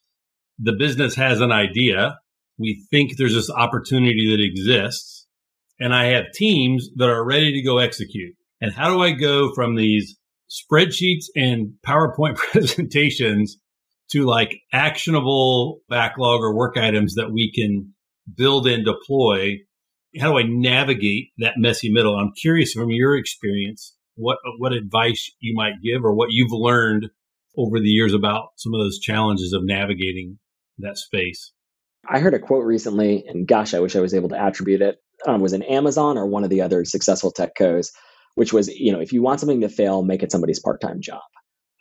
the 0.58 0.74
business 0.74 1.14
has 1.14 1.40
an 1.40 1.52
idea, 1.52 2.18
we 2.58 2.84
think 2.90 3.16
there's 3.16 3.32
this 3.32 3.48
opportunity 3.48 4.36
that 4.36 4.42
exists, 4.42 5.26
and 5.80 5.94
I 5.94 6.08
have 6.08 6.32
teams 6.34 6.90
that 6.96 7.08
are 7.08 7.24
ready 7.24 7.50
to 7.54 7.62
go 7.62 7.78
execute. 7.78 8.34
And 8.60 8.74
how 8.74 8.90
do 8.90 9.02
I 9.02 9.12
go 9.12 9.54
from 9.54 9.74
these 9.74 10.18
spreadsheets 10.50 11.24
and 11.34 11.72
PowerPoint 11.86 12.36
presentations 12.52 13.56
to 14.10 14.26
like 14.26 14.54
actionable 14.70 15.80
backlog 15.88 16.42
or 16.42 16.54
work 16.54 16.76
items 16.76 17.14
that 17.14 17.32
we 17.32 17.50
can 17.50 17.93
build 18.32 18.66
and 18.66 18.84
deploy. 18.84 19.58
How 20.20 20.32
do 20.32 20.38
I 20.38 20.44
navigate 20.46 21.28
that 21.38 21.54
messy 21.56 21.90
middle? 21.90 22.16
I'm 22.16 22.32
curious 22.32 22.72
from 22.72 22.90
your 22.90 23.16
experience, 23.16 23.96
what 24.14 24.38
what 24.58 24.72
advice 24.72 25.30
you 25.40 25.54
might 25.54 25.82
give 25.82 26.04
or 26.04 26.14
what 26.14 26.30
you've 26.30 26.52
learned 26.52 27.10
over 27.56 27.78
the 27.78 27.88
years 27.88 28.14
about 28.14 28.48
some 28.56 28.74
of 28.74 28.80
those 28.80 28.98
challenges 28.98 29.52
of 29.52 29.64
navigating 29.64 30.38
that 30.78 30.98
space. 30.98 31.52
I 32.08 32.18
heard 32.18 32.34
a 32.34 32.38
quote 32.38 32.64
recently, 32.64 33.24
and 33.26 33.46
gosh, 33.46 33.74
I 33.74 33.80
wish 33.80 33.96
I 33.96 34.00
was 34.00 34.14
able 34.14 34.28
to 34.30 34.40
attribute 34.40 34.82
it. 34.82 34.98
I 35.26 35.36
was 35.36 35.52
in 35.52 35.62
Amazon 35.62 36.18
or 36.18 36.26
one 36.26 36.44
of 36.44 36.50
the 36.50 36.60
other 36.60 36.84
successful 36.84 37.30
tech 37.30 37.54
co's, 37.56 37.92
which 38.34 38.52
was, 38.52 38.68
you 38.68 38.92
know, 38.92 39.00
if 39.00 39.12
you 39.12 39.22
want 39.22 39.40
something 39.40 39.62
to 39.62 39.68
fail, 39.68 40.02
make 40.02 40.22
it 40.22 40.32
somebody's 40.32 40.60
part-time 40.60 41.00
job. 41.00 41.22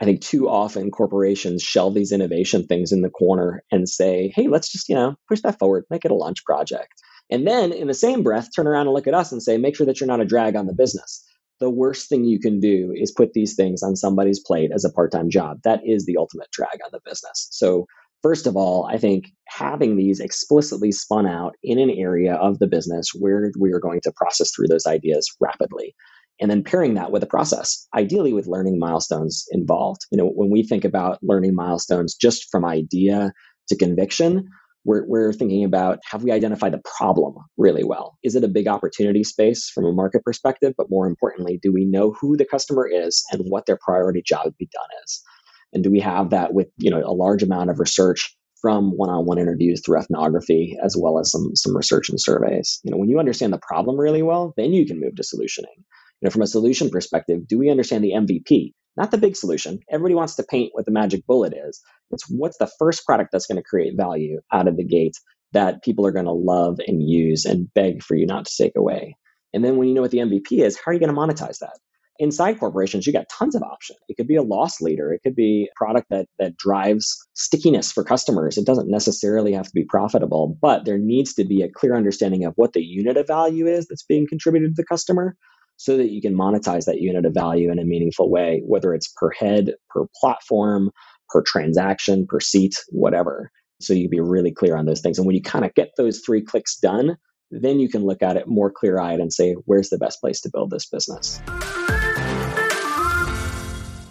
I 0.04 0.06
think 0.06 0.20
too 0.20 0.50
often 0.50 0.92
corporations 0.92 1.64
shell 1.64 1.90
these 1.90 2.12
innovation 2.12 2.68
things 2.68 2.92
in 2.92 3.04
the 3.04 3.10
corner 3.10 3.64
and 3.72 3.88
say, 3.88 4.34
hey, 4.36 4.50
let's 4.50 4.70
just, 4.70 4.90
you 4.90 4.96
know, 4.96 5.16
push 5.30 5.40
that 5.44 5.58
forward, 5.58 5.86
make 5.90 6.04
it 6.04 6.12
a 6.12 6.14
launch 6.14 6.44
project. 6.44 6.92
And 7.30 7.48
then 7.48 7.72
in 7.72 7.88
the 7.88 7.94
same 7.94 8.22
breath, 8.22 8.50
turn 8.54 8.68
around 8.68 8.88
and 8.88 8.94
look 8.94 9.08
at 9.08 9.14
us 9.14 9.32
and 9.32 9.42
say, 9.42 9.58
make 9.58 9.78
sure 9.78 9.86
that 9.86 10.02
you're 10.02 10.08
not 10.08 10.20
a 10.20 10.26
drag 10.26 10.58
on 10.58 10.68
the 10.68 10.74
business. 10.74 11.24
The 11.62 11.70
worst 11.70 12.10
thing 12.10 12.26
you 12.26 12.38
can 12.38 12.60
do 12.60 12.94
is 12.94 13.14
put 13.14 13.32
these 13.32 13.56
things 13.56 13.82
on 13.82 13.96
somebody's 13.96 14.42
plate 14.42 14.72
as 14.76 14.84
a 14.84 14.92
part 14.92 15.14
time 15.14 15.30
job. 15.30 15.60
That 15.64 15.80
is 15.86 16.06
the 16.06 16.18
ultimate 16.18 16.52
drag 16.52 16.80
on 16.84 16.90
the 16.92 17.00
business. 17.06 17.48
So, 17.52 17.86
first 18.22 18.46
of 18.46 18.58
all, 18.58 18.86
I 18.92 18.98
think 18.98 19.28
having 19.48 19.96
these 19.96 20.20
explicitly 20.20 20.92
spun 20.92 21.26
out 21.26 21.56
in 21.64 21.80
an 21.80 21.92
area 21.92 22.34
of 22.34 22.60
the 22.60 22.68
business 22.68 23.12
where 23.18 23.54
we 23.58 23.72
are 23.72 23.80
going 23.80 24.02
to 24.02 24.12
process 24.12 24.52
through 24.54 24.68
those 24.68 24.86
ideas 24.86 25.34
rapidly 25.40 25.96
and 26.40 26.50
then 26.50 26.64
pairing 26.64 26.96
that 26.96 27.12
with 27.12 27.24
a 27.24 27.28
process, 27.28 27.88
ideally 27.96 28.34
with 28.34 28.48
learning 28.48 28.80
milestones 28.80 29.46
involved. 29.52 30.02
You 30.12 30.18
know, 30.18 30.28
when 30.28 30.50
we 30.50 30.64
think 30.64 30.84
about 30.84 31.20
learning 31.22 31.56
milestones 31.56 32.16
just 32.16 32.50
from 32.52 32.66
idea 32.66 33.32
to 33.70 33.76
conviction, 33.76 34.50
we're, 34.86 35.06
we're 35.08 35.32
thinking 35.32 35.64
about 35.64 36.00
have 36.06 36.24
we 36.24 36.32
identified 36.32 36.74
the 36.74 36.82
problem 36.98 37.36
really 37.58 37.84
well? 37.84 38.18
Is 38.24 38.36
it 38.36 38.44
a 38.44 38.50
big 38.50 38.68
opportunity 38.68 39.24
space 39.24 39.70
from 39.70 39.86
a 39.86 39.94
market 39.94 40.24
perspective? 40.24 40.74
But 40.78 40.90
more 40.90 41.08
importantly, 41.08 41.60
do 41.62 41.72
we 41.72 41.86
know 41.86 42.14
who 42.20 42.36
the 42.36 42.46
customer 42.46 42.88
is 42.88 43.24
and 43.32 43.44
what 43.48 43.66
their 43.66 43.80
priority 43.86 44.22
job 44.26 44.46
to 44.46 44.52
be 44.60 44.70
done 44.74 45.04
is? 45.06 45.24
And 45.72 45.84
do 45.84 45.90
we 45.90 46.02
have 46.02 46.32
that 46.32 46.54
with 46.54 46.68
you 46.78 46.92
know 46.92 47.02
a 47.04 47.14
large 47.14 47.44
amount 47.44 47.70
of 47.70 47.80
research 47.80 48.36
from 48.62 48.92
one-on-one 48.92 49.38
interviews 49.38 49.82
through 49.84 50.00
ethnography 50.00 50.78
as 50.84 50.96
well 50.98 51.20
as 51.20 51.32
some 51.32 51.56
some 51.56 51.76
research 51.76 52.10
and 52.10 52.20
surveys? 52.20 52.80
You 52.84 52.92
know, 52.92 52.98
when 52.98 53.10
you 53.10 53.20
understand 53.20 53.54
the 53.54 53.60
problem 53.60 53.98
really 53.98 54.22
well, 54.22 54.54
then 54.58 54.74
you 54.74 54.86
can 54.86 55.00
move 55.00 55.16
to 55.16 55.24
solutioning 55.24 55.84
know, 56.24 56.32
from 56.32 56.42
a 56.42 56.48
solution 56.48 56.90
perspective, 56.90 57.48
do 57.48 57.58
we 57.58 57.70
understand 57.70 58.04
the 58.04 58.14
MVP? 58.14 58.74
Not 58.96 59.12
the 59.12 59.18
big 59.18 59.36
solution. 59.36 59.80
Everybody 59.90 60.16
wants 60.16 60.36
to 60.36 60.44
paint 60.44 60.72
what 60.74 60.86
the 60.86 60.92
magic 60.92 61.26
bullet 61.26 61.54
is. 61.54 61.82
It's 62.12 62.30
what's 62.30 62.58
the 62.58 62.72
first 62.80 63.06
product 63.06 63.32
that's 63.32 63.48
going 63.48 63.58
to 63.58 63.64
create 63.64 63.98
value 63.98 64.40
out 64.52 64.68
of 64.68 64.78
the 64.78 64.86
gate 64.86 65.18
that 65.54 65.84
people 65.84 66.06
are 66.06 66.12
going 66.12 66.26
to 66.26 66.32
love 66.32 66.80
and 66.88 67.02
use 67.02 67.46
and 67.46 67.72
beg 67.74 68.04
for 68.04 68.16
you 68.16 68.26
not 68.26 68.46
to 68.46 68.56
take 68.56 68.74
away. 68.76 69.16
And 69.54 69.64
then 69.64 69.78
when 69.78 69.88
you 69.88 69.94
know 69.94 70.02
what 70.02 70.12
the 70.12 70.20
MVP 70.20 70.64
is, 70.64 70.78
how 70.78 70.92
are 70.92 70.94
you 70.94 71.00
going 71.00 71.14
to 71.14 71.20
monetize 71.20 71.60
that? 71.60 71.78
Inside 72.20 72.60
corporations, 72.60 73.08
you 73.08 73.14
got 73.14 73.30
tons 73.30 73.56
of 73.56 73.64
options. 73.64 74.00
It 74.08 74.18
could 74.18 74.28
be 74.28 74.36
a 74.36 74.44
loss 74.44 74.82
leader. 74.82 75.12
It 75.12 75.22
could 75.24 75.36
be 75.36 75.68
a 75.72 75.76
product 75.76 76.08
that 76.12 76.28
that 76.38 76.56
drives 76.58 77.18
stickiness 77.34 77.92
for 77.92 78.04
customers. 78.04 78.58
It 78.58 78.68
doesn't 78.68 78.90
necessarily 78.90 79.54
have 79.54 79.66
to 79.66 79.74
be 79.74 79.84
profitable, 79.84 80.56
but 80.62 80.86
there 80.86 81.00
needs 81.00 81.34
to 81.36 81.44
be 81.44 81.64
a 81.64 81.72
clear 81.72 81.96
understanding 81.96 82.46
of 82.46 82.54
what 82.56 82.74
the 82.74 82.84
unit 82.84 83.18
of 83.18 83.28
value 83.28 83.66
is 83.66 83.88
that's 83.88 84.04
being 84.04 84.28
contributed 84.28 84.76
to 84.76 84.82
the 84.82 84.86
customer 84.86 85.36
so 85.78 85.98
that 85.98 86.12
you 86.12 86.22
can 86.22 86.36
monetize 86.36 86.86
that 86.86 87.02
unit 87.02 87.26
of 87.26 87.34
value 87.34 87.72
in 87.72 87.80
a 87.80 87.84
meaningful 87.84 88.30
way, 88.30 88.62
whether 88.66 88.94
it's 88.94 89.08
per 89.08 89.32
head, 89.32 89.74
per 89.90 90.06
platform, 90.20 90.92
per 91.30 91.42
transaction, 91.42 92.26
per 92.28 92.40
seat, 92.40 92.76
whatever. 92.90 93.52
So 93.82 93.94
you 93.94 94.04
can 94.04 94.12
be 94.12 94.20
really 94.22 94.52
clear 94.52 94.78
on 94.78 94.86
those 94.86 95.02
things. 95.02 95.18
And 95.18 95.28
when 95.28 95.36
you 95.36 95.42
kind 95.42 95.66
of 95.66 95.74
get 95.74 95.92
those 95.98 96.22
three 96.26 96.42
clicks 96.42 96.78
done, 96.78 97.18
then 97.52 97.80
you 97.80 97.90
can 97.90 98.06
look 98.06 98.22
at 98.22 98.38
it 98.38 98.48
more 98.48 98.72
clear 98.72 99.00
eyed 99.00 99.20
and 99.20 99.34
say, 99.34 99.54
where's 99.66 99.90
the 99.90 99.98
best 99.98 100.22
place 100.22 100.42
to 100.42 100.50
build 100.52 100.72
this 100.72 100.88
business? 100.88 101.42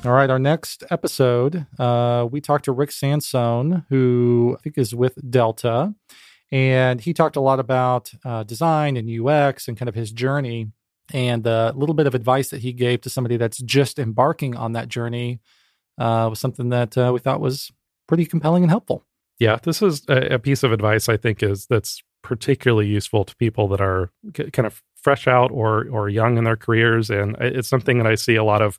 All 0.04 0.10
right, 0.10 0.30
our 0.30 0.38
next 0.40 0.82
episode, 0.90 1.64
uh, 1.78 2.26
we 2.28 2.40
talked 2.40 2.64
to 2.64 2.72
Rick 2.72 2.90
Sansone, 2.90 3.86
who 3.88 4.56
I 4.58 4.62
think 4.62 4.76
is 4.76 4.96
with 4.96 5.16
Delta 5.30 5.94
And 6.50 7.00
he 7.00 7.14
talked 7.14 7.36
a 7.36 7.40
lot 7.40 7.60
about 7.60 8.12
uh, 8.24 8.42
design 8.42 8.96
and 8.96 9.08
UX 9.08 9.68
and 9.68 9.76
kind 9.76 9.88
of 9.88 9.94
his 9.94 10.10
journey. 10.10 10.72
And 11.12 11.46
a 11.46 11.72
little 11.74 11.94
bit 11.94 12.06
of 12.06 12.14
advice 12.14 12.50
that 12.50 12.62
he 12.62 12.72
gave 12.72 13.00
to 13.02 13.10
somebody 13.10 13.36
that's 13.36 13.58
just 13.58 13.98
embarking 13.98 14.56
on 14.56 14.72
that 14.72 14.88
journey 14.88 15.40
uh, 15.98 16.28
was 16.30 16.40
something 16.40 16.70
that 16.70 16.96
uh, 16.96 17.10
we 17.12 17.18
thought 17.18 17.40
was 17.40 17.70
pretty 18.08 18.24
compelling 18.24 18.62
and 18.62 18.70
helpful. 18.70 19.04
Yeah, 19.38 19.58
this 19.62 19.82
is 19.82 20.02
a, 20.08 20.34
a, 20.34 20.38
piece 20.38 20.62
of 20.62 20.72
advice 20.72 21.08
I 21.08 21.16
think 21.16 21.42
is 21.42 21.66
that's 21.66 22.02
particularly 22.22 22.86
useful 22.86 23.24
to 23.24 23.34
people 23.36 23.66
that 23.68 23.80
are 23.80 24.10
kind 24.34 24.66
of 24.66 24.82
fresh 24.94 25.26
out 25.26 25.50
or 25.50 25.88
or 25.88 26.08
young 26.08 26.38
in 26.38 26.44
their 26.44 26.56
careers, 26.56 27.10
and 27.10 27.36
it's 27.40 27.68
something 27.68 27.98
that 27.98 28.06
I 28.06 28.14
see 28.14 28.36
a 28.36 28.44
lot 28.44 28.62
of 28.62 28.78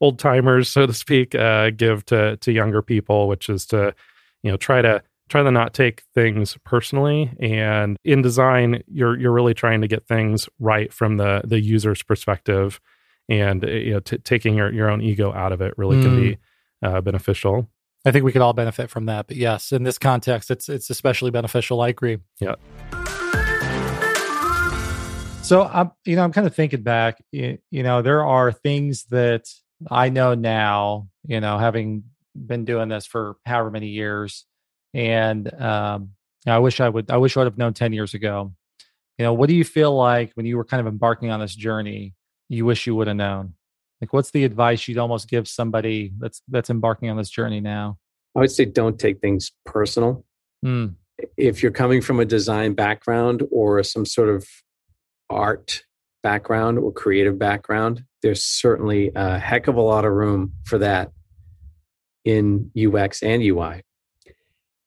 old 0.00 0.18
timers, 0.18 0.68
so 0.68 0.86
to 0.86 0.94
speak, 0.94 1.34
uh, 1.34 1.70
give 1.70 2.06
to 2.06 2.36
to 2.38 2.52
younger 2.52 2.80
people, 2.80 3.28
which 3.28 3.48
is 3.48 3.66
to 3.66 3.94
you 4.42 4.50
know 4.50 4.56
try 4.56 4.80
to 4.80 5.02
try 5.28 5.42
to 5.42 5.50
not 5.50 5.74
take 5.74 6.02
things 6.14 6.56
personally 6.64 7.30
and 7.40 7.96
in 8.04 8.22
design 8.22 8.82
you're 8.86 9.18
you're 9.18 9.32
really 9.32 9.54
trying 9.54 9.80
to 9.80 9.88
get 9.88 10.06
things 10.06 10.48
right 10.58 10.92
from 10.92 11.16
the 11.16 11.42
the 11.44 11.60
user's 11.60 12.02
perspective 12.02 12.80
and 13.28 13.62
you 13.62 13.92
know 13.92 14.00
t- 14.00 14.18
taking 14.18 14.54
your, 14.54 14.72
your 14.72 14.90
own 14.90 15.00
ego 15.00 15.32
out 15.32 15.52
of 15.52 15.60
it 15.60 15.74
really 15.76 15.96
mm. 15.96 16.02
can 16.02 16.16
be 16.20 16.38
mm. 16.84 16.96
uh, 16.96 17.00
beneficial 17.00 17.68
I 18.04 18.12
think 18.12 18.24
we 18.24 18.32
could 18.32 18.42
all 18.42 18.52
benefit 18.52 18.90
from 18.90 19.06
that. 19.06 19.26
But 19.26 19.36
yes, 19.36 19.72
in 19.72 19.82
this 19.82 19.98
context, 19.98 20.50
it's 20.50 20.68
it's 20.68 20.88
especially 20.88 21.30
beneficial. 21.30 21.80
I 21.80 21.88
agree. 21.88 22.18
Yeah. 22.40 22.54
So 25.42 25.64
I'm, 25.64 25.92
you 26.04 26.14
know, 26.16 26.24
I'm 26.24 26.32
kind 26.32 26.46
of 26.46 26.54
thinking 26.54 26.82
back. 26.82 27.22
You, 27.32 27.58
you 27.70 27.82
know, 27.82 28.02
there 28.02 28.24
are 28.24 28.52
things 28.52 29.04
that 29.10 29.46
I 29.90 30.10
know 30.10 30.34
now. 30.34 31.08
You 31.26 31.40
know, 31.40 31.58
having 31.58 32.04
been 32.34 32.64
doing 32.64 32.88
this 32.88 33.04
for 33.04 33.36
however 33.44 33.70
many 33.70 33.88
years, 33.88 34.46
and 34.98 35.54
um, 35.62 36.10
I 36.44 36.58
wish 36.58 36.80
I 36.80 36.88
would. 36.88 37.08
I 37.08 37.18
wish 37.18 37.36
I 37.36 37.40
would 37.40 37.46
have 37.46 37.56
known 37.56 37.72
ten 37.72 37.92
years 37.92 38.14
ago. 38.14 38.52
You 39.16 39.24
know, 39.24 39.32
what 39.32 39.48
do 39.48 39.54
you 39.54 39.64
feel 39.64 39.94
like 39.96 40.32
when 40.34 40.44
you 40.44 40.56
were 40.56 40.64
kind 40.64 40.80
of 40.80 40.88
embarking 40.88 41.30
on 41.30 41.38
this 41.38 41.54
journey? 41.54 42.14
You 42.48 42.64
wish 42.64 42.84
you 42.86 42.96
would 42.96 43.06
have 43.06 43.16
known. 43.16 43.54
Like, 44.00 44.12
what's 44.12 44.32
the 44.32 44.44
advice 44.44 44.88
you'd 44.88 44.98
almost 44.98 45.30
give 45.30 45.46
somebody 45.46 46.12
that's 46.18 46.42
that's 46.48 46.68
embarking 46.68 47.10
on 47.10 47.16
this 47.16 47.30
journey 47.30 47.60
now? 47.60 47.98
I 48.36 48.40
would 48.40 48.50
say 48.50 48.64
don't 48.64 48.98
take 48.98 49.20
things 49.20 49.52
personal. 49.64 50.24
Mm. 50.64 50.96
If 51.36 51.62
you're 51.62 51.72
coming 51.72 52.02
from 52.02 52.18
a 52.18 52.24
design 52.24 52.74
background 52.74 53.44
or 53.52 53.82
some 53.84 54.04
sort 54.04 54.28
of 54.28 54.48
art 55.30 55.84
background 56.24 56.78
or 56.78 56.92
creative 56.92 57.38
background, 57.38 58.02
there's 58.22 58.44
certainly 58.44 59.12
a 59.14 59.38
heck 59.38 59.68
of 59.68 59.76
a 59.76 59.80
lot 59.80 60.04
of 60.04 60.12
room 60.12 60.54
for 60.64 60.78
that 60.78 61.12
in 62.24 62.72
UX 62.76 63.22
and 63.22 63.42
UI. 63.42 63.82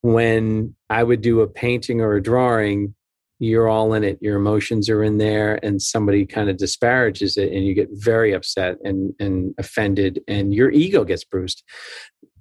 When 0.02 0.76
I 0.90 1.04
would 1.04 1.22
do 1.22 1.42
a 1.42 1.48
painting 1.48 2.02
or 2.02 2.16
a 2.16 2.24
drawing, 2.24 2.96
you're 3.40 3.68
all 3.68 3.94
in 3.96 4.04
it 4.04 4.20
your 4.22 4.38
emotions 4.38 4.88
are 4.88 5.04
in 5.04 5.18
there 5.18 5.60
and 5.66 5.82
somebody 5.82 6.28
kind 6.28 6.48
of 6.48 6.58
disparages 6.58 7.38
it 7.38 7.52
and 7.52 7.66
you 7.66 7.74
get 7.74 7.90
very 7.92 8.34
upset 8.34 8.78
and, 8.84 9.16
and 9.20 9.56
offended 9.58 10.22
and 10.28 10.54
your 10.54 10.70
ego 10.70 11.04
gets 11.04 11.24
bruised. 11.24 11.64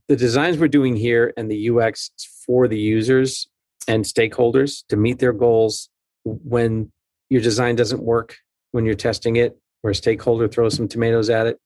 The 0.08 0.16
designs 0.16 0.58
we're 0.58 0.68
doing 0.68 0.96
here 0.96 1.32
and 1.38 1.50
the 1.50 1.70
ux 1.70 2.10
for 2.44 2.68
the 2.68 2.78
users 2.78 3.48
and 3.88 4.04
stakeholders 4.04 4.84
to 4.88 4.96
meet 4.98 5.20
their 5.20 5.32
goals 5.32 5.88
when 6.24 6.92
your 7.30 7.40
design 7.40 7.76
doesn't 7.76 8.02
work 8.02 8.36
when 8.72 8.84
you're 8.84 8.94
testing 8.94 9.36
it 9.36 9.58
or 9.82 9.92
a 9.92 9.94
stakeholder 9.94 10.48
throws 10.48 10.74
some 10.76 10.86
tomatoes 10.86 11.30
at 11.30 11.46
it 11.46 11.58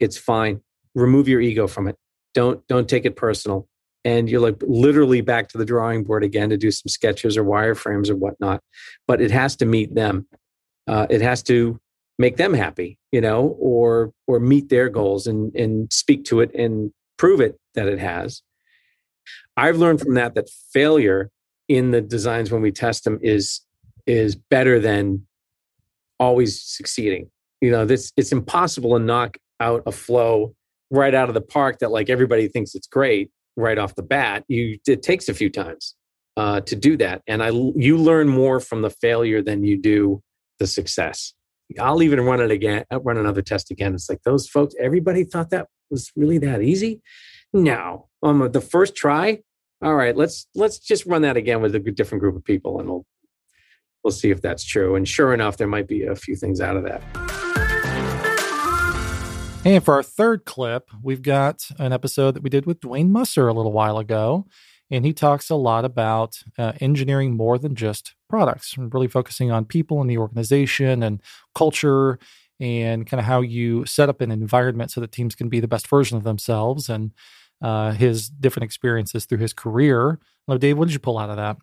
it's 0.00 0.16
fine. 0.16 0.62
Remove 0.94 1.28
your 1.28 1.40
ego 1.40 1.68
from 1.68 1.86
it. 1.86 1.96
Don't 2.34 2.66
don't 2.66 2.88
take 2.88 3.04
it 3.04 3.14
personal 3.14 3.68
and 4.04 4.30
you're 4.30 4.40
like 4.40 4.56
literally 4.62 5.20
back 5.20 5.48
to 5.48 5.58
the 5.58 5.64
drawing 5.64 6.04
board 6.04 6.24
again 6.24 6.50
to 6.50 6.56
do 6.56 6.70
some 6.70 6.88
sketches 6.88 7.36
or 7.36 7.44
wireframes 7.44 8.08
or 8.08 8.16
whatnot. 8.16 8.62
But 9.06 9.20
it 9.20 9.30
has 9.30 9.56
to 9.56 9.66
meet 9.66 9.94
them. 9.94 10.26
Uh, 10.86 11.06
it 11.10 11.20
has 11.20 11.42
to 11.44 11.78
make 12.18 12.36
them 12.36 12.54
happy, 12.54 12.98
you 13.12 13.20
know, 13.20 13.56
or 13.58 14.12
or 14.26 14.40
meet 14.40 14.68
their 14.68 14.88
goals 14.88 15.26
and 15.26 15.54
and 15.54 15.92
speak 15.92 16.24
to 16.26 16.40
it 16.40 16.54
and 16.54 16.92
prove 17.16 17.40
it 17.40 17.58
that 17.74 17.88
it 17.88 17.98
has. 17.98 18.42
I've 19.56 19.76
learned 19.76 20.00
from 20.00 20.14
that 20.14 20.34
that 20.34 20.48
failure 20.72 21.30
in 21.68 21.90
the 21.90 22.00
designs 22.00 22.50
when 22.50 22.62
we 22.62 22.72
test 22.72 23.04
them 23.04 23.18
is 23.22 23.60
is 24.06 24.34
better 24.34 24.80
than 24.80 25.26
always 26.18 26.60
succeeding. 26.60 27.30
You 27.60 27.70
know, 27.70 27.84
this 27.84 28.12
it's 28.16 28.32
impossible 28.32 28.98
to 28.98 29.04
knock 29.04 29.36
out 29.60 29.82
a 29.86 29.92
flow 29.92 30.54
right 30.90 31.14
out 31.14 31.28
of 31.28 31.34
the 31.34 31.40
park 31.40 31.78
that 31.80 31.90
like 31.90 32.10
everybody 32.10 32.48
thinks 32.48 32.74
it's 32.74 32.86
great 32.88 33.30
right 33.60 33.78
off 33.78 33.94
the 33.94 34.02
bat. 34.02 34.44
You 34.48 34.78
it 34.86 35.02
takes 35.02 35.28
a 35.28 35.34
few 35.34 35.50
times 35.50 35.94
uh, 36.36 36.60
to 36.62 36.76
do 36.76 36.96
that, 36.98 37.22
and 37.26 37.42
I 37.42 37.50
you 37.50 37.96
learn 37.96 38.28
more 38.28 38.60
from 38.60 38.82
the 38.82 38.90
failure 38.90 39.42
than 39.42 39.64
you 39.64 39.80
do 39.80 40.22
the 40.58 40.66
success. 40.66 41.34
I'll 41.78 42.02
even 42.02 42.20
run 42.22 42.40
it 42.40 42.50
again, 42.50 42.84
run 42.90 43.16
another 43.16 43.42
test 43.42 43.70
again. 43.70 43.94
It's 43.94 44.08
like 44.08 44.22
those 44.24 44.48
folks. 44.48 44.74
Everybody 44.80 45.24
thought 45.24 45.50
that 45.50 45.68
was 45.90 46.10
really 46.16 46.38
that 46.38 46.62
easy. 46.62 47.00
No, 47.52 48.08
um, 48.22 48.50
the 48.50 48.60
first 48.60 48.96
try. 48.96 49.40
All 49.82 49.94
right, 49.94 50.16
let's 50.16 50.46
let's 50.54 50.78
just 50.78 51.06
run 51.06 51.22
that 51.22 51.36
again 51.36 51.62
with 51.62 51.74
a 51.74 51.78
different 51.78 52.20
group 52.20 52.36
of 52.36 52.44
people, 52.44 52.80
and 52.80 52.88
we'll 52.88 53.06
we'll 54.04 54.12
see 54.12 54.30
if 54.30 54.42
that's 54.42 54.64
true. 54.64 54.94
And 54.94 55.08
sure 55.08 55.32
enough, 55.32 55.56
there 55.56 55.68
might 55.68 55.88
be 55.88 56.04
a 56.04 56.16
few 56.16 56.36
things 56.36 56.60
out 56.60 56.76
of 56.76 56.84
that. 56.84 57.29
And 59.62 59.84
for 59.84 59.92
our 59.92 60.02
third 60.02 60.46
clip, 60.46 60.88
we've 61.02 61.20
got 61.20 61.66
an 61.78 61.92
episode 61.92 62.32
that 62.32 62.42
we 62.42 62.48
did 62.48 62.64
with 62.64 62.80
Dwayne 62.80 63.10
Musser 63.10 63.46
a 63.46 63.52
little 63.52 63.72
while 63.72 63.98
ago. 63.98 64.46
And 64.90 65.04
he 65.04 65.12
talks 65.12 65.50
a 65.50 65.54
lot 65.54 65.84
about 65.84 66.42
uh, 66.58 66.72
engineering 66.80 67.36
more 67.36 67.58
than 67.58 67.74
just 67.74 68.14
products, 68.28 68.76
and 68.76 68.92
really 68.92 69.06
focusing 69.06 69.52
on 69.52 69.66
people 69.66 70.00
in 70.00 70.06
the 70.06 70.16
organization 70.16 71.02
and 71.02 71.20
culture 71.54 72.18
and 72.58 73.06
kind 73.06 73.20
of 73.20 73.26
how 73.26 73.42
you 73.42 73.84
set 73.84 74.08
up 74.08 74.22
an 74.22 74.30
environment 74.30 74.90
so 74.90 75.00
that 75.00 75.12
teams 75.12 75.34
can 75.34 75.48
be 75.48 75.60
the 75.60 75.68
best 75.68 75.86
version 75.88 76.16
of 76.16 76.24
themselves 76.24 76.88
and 76.88 77.12
uh, 77.62 77.92
his 77.92 78.30
different 78.30 78.64
experiences 78.64 79.26
through 79.26 79.38
his 79.38 79.52
career. 79.52 80.18
Hello, 80.46 80.58
Dave, 80.58 80.78
what 80.78 80.88
did 80.88 80.94
you 80.94 81.00
pull 81.00 81.18
out 81.18 81.30
of 81.30 81.36
that? 81.36 81.58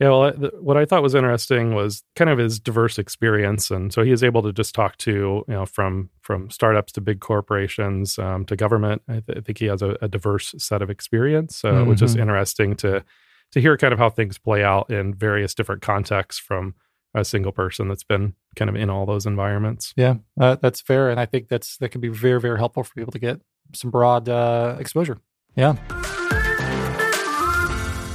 Yeah, 0.00 0.10
well, 0.10 0.30
what 0.60 0.76
I 0.76 0.84
thought 0.84 1.02
was 1.02 1.16
interesting 1.16 1.74
was 1.74 2.04
kind 2.14 2.30
of 2.30 2.38
his 2.38 2.60
diverse 2.60 2.98
experience, 2.98 3.68
and 3.68 3.92
so 3.92 4.04
he 4.04 4.12
is 4.12 4.22
able 4.22 4.42
to 4.42 4.52
just 4.52 4.72
talk 4.72 4.96
to 4.98 5.10
you 5.10 5.54
know 5.54 5.66
from 5.66 6.10
from 6.22 6.50
startups 6.50 6.92
to 6.92 7.00
big 7.00 7.18
corporations 7.20 8.16
um, 8.16 8.44
to 8.44 8.54
government. 8.54 9.02
I, 9.08 9.20
th- 9.20 9.38
I, 9.38 9.40
think 9.40 9.58
he 9.58 9.64
has 9.64 9.82
a, 9.82 9.96
a, 10.00 10.06
diverse 10.06 10.54
set 10.56 10.82
of 10.82 10.90
experience, 10.90 11.64
uh, 11.64 11.72
mm-hmm. 11.72 11.88
which 11.90 12.00
is 12.00 12.12
mm-hmm. 12.12 12.22
interesting 12.22 12.76
to 12.76 13.04
to 13.50 13.60
hear 13.60 13.76
kind 13.76 13.92
of 13.92 13.98
how 13.98 14.08
things 14.08 14.38
play 14.38 14.62
out 14.62 14.88
in 14.88 15.14
various 15.14 15.52
different 15.52 15.82
contexts 15.82 16.40
from 16.40 16.74
a 17.14 17.24
single 17.24 17.50
person 17.50 17.88
that's 17.88 18.04
been 18.04 18.34
kind 18.54 18.68
of 18.68 18.76
in 18.76 18.90
all 18.90 19.04
those 19.04 19.26
environments. 19.26 19.94
Yeah, 19.96 20.16
uh, 20.40 20.58
that's 20.62 20.80
fair, 20.80 21.10
and 21.10 21.18
I 21.18 21.26
think 21.26 21.48
that's 21.48 21.76
that 21.78 21.88
can 21.88 22.00
be 22.00 22.08
very 22.08 22.40
very 22.40 22.58
helpful 22.58 22.84
for 22.84 22.94
people 22.94 23.12
to 23.12 23.18
get 23.18 23.40
some 23.74 23.90
broad 23.90 24.28
uh, 24.28 24.76
exposure. 24.78 25.18
Yeah. 25.56 25.74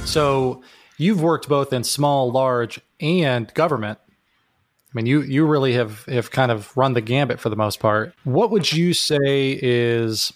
So 0.06 0.62
you've 0.96 1.22
worked 1.22 1.48
both 1.48 1.72
in 1.72 1.84
small, 1.84 2.30
large, 2.30 2.80
and 3.00 3.52
government. 3.54 3.98
I 4.94 4.96
mean, 4.96 5.06
you 5.06 5.22
you 5.22 5.44
really 5.44 5.72
have 5.74 6.04
have 6.04 6.30
kind 6.30 6.52
of 6.52 6.76
run 6.76 6.92
the 6.92 7.00
gambit 7.00 7.40
for 7.40 7.48
the 7.48 7.56
most 7.56 7.80
part. 7.80 8.14
What 8.22 8.50
would 8.50 8.72
you 8.72 8.94
say 8.94 9.58
is 9.60 10.32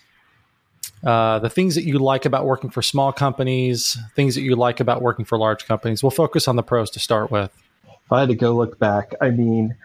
uh, 1.05 1.39
the 1.39 1.51
things 1.51 1.77
that 1.77 1.85
you 1.85 1.99
like 2.01 2.25
about 2.25 2.45
working 2.45 2.71
for 2.71 2.83
small 2.83 3.13
companies, 3.13 3.97
things 4.17 4.35
that 4.35 4.43
you 4.43 4.57
like 4.57 4.81
about 4.81 5.01
working 5.01 5.25
for 5.25 5.39
large 5.39 5.67
companies? 5.67 6.03
We'll 6.03 6.11
focus 6.11 6.49
on 6.49 6.57
the 6.57 6.65
pros 6.65 6.91
to 6.91 7.01
start 7.01 7.31
with. 7.31 7.53
If 7.85 8.13
I 8.13 8.21
had 8.21 8.31
to 8.31 8.35
go 8.35 8.57
look 8.57 8.79
back, 8.81 9.15
I 9.21 9.31
mean, 9.31 9.77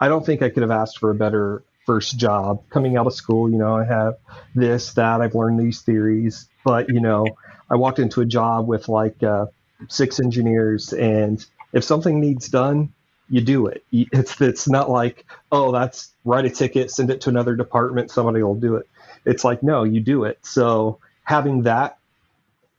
I 0.00 0.08
don't 0.08 0.24
think 0.24 0.40
I 0.40 0.48
could 0.48 0.62
have 0.62 0.70
asked 0.70 0.98
for 0.98 1.10
a 1.10 1.14
better 1.14 1.62
first 1.84 2.16
job 2.16 2.62
coming 2.70 2.96
out 2.96 3.06
of 3.06 3.12
school. 3.12 3.50
You 3.50 3.58
know, 3.58 3.76
I 3.76 3.84
have 3.84 4.14
this, 4.54 4.94
that, 4.94 5.20
I've 5.20 5.34
learned 5.34 5.60
these 5.60 5.82
theories, 5.82 6.48
but 6.64 6.88
you 6.88 7.00
know, 7.00 7.26
I 7.68 7.76
walked 7.76 7.98
into 7.98 8.22
a 8.22 8.26
job 8.26 8.66
with 8.66 8.88
like. 8.88 9.22
Uh, 9.22 9.46
six 9.88 10.20
engineers, 10.20 10.92
and 10.92 11.44
if 11.72 11.84
something 11.84 12.20
needs 12.20 12.48
done, 12.48 12.92
you 13.28 13.40
do 13.40 13.66
it. 13.66 13.84
It's 13.90 14.40
it's 14.40 14.68
not 14.68 14.90
like 14.90 15.24
oh 15.50 15.72
that's 15.72 16.12
write 16.24 16.44
a 16.44 16.50
ticket, 16.50 16.90
send 16.90 17.10
it 17.10 17.22
to 17.22 17.30
another 17.30 17.56
department, 17.56 18.10
somebody 18.10 18.42
will 18.42 18.54
do 18.54 18.76
it. 18.76 18.88
It's 19.24 19.44
like 19.44 19.62
no, 19.62 19.84
you 19.84 20.00
do 20.00 20.24
it. 20.24 20.38
So 20.42 20.98
having 21.24 21.62
that 21.62 21.98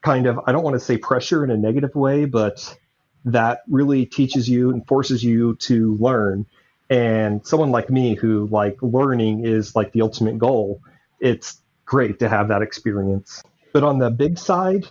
kind 0.03 0.27
of 0.27 0.39
I 0.45 0.51
don't 0.51 0.63
want 0.63 0.75
to 0.75 0.79
say 0.79 0.97
pressure 0.97 1.43
in 1.43 1.49
a 1.49 1.57
negative 1.57 1.95
way, 1.95 2.25
but 2.25 2.77
that 3.25 3.61
really 3.69 4.05
teaches 4.05 4.47
you 4.47 4.69
and 4.69 4.85
forces 4.85 5.23
you 5.23 5.55
to 5.55 5.95
learn. 5.99 6.45
And 6.89 7.45
someone 7.47 7.71
like 7.71 7.89
me 7.89 8.15
who 8.15 8.47
like 8.47 8.77
learning 8.81 9.45
is 9.45 9.75
like 9.75 9.91
the 9.93 10.01
ultimate 10.01 10.37
goal, 10.37 10.81
it's 11.19 11.57
great 11.85 12.19
to 12.19 12.29
have 12.29 12.49
that 12.49 12.61
experience. 12.61 13.41
But 13.71 13.83
on 13.83 13.97
the 13.97 14.11
big 14.11 14.37
side, 14.37 14.87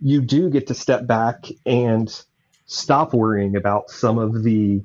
you 0.00 0.20
do 0.20 0.50
get 0.50 0.68
to 0.68 0.74
step 0.74 1.06
back 1.06 1.46
and 1.66 2.10
stop 2.66 3.14
worrying 3.14 3.56
about 3.56 3.90
some 3.90 4.18
of 4.18 4.42
the 4.42 4.82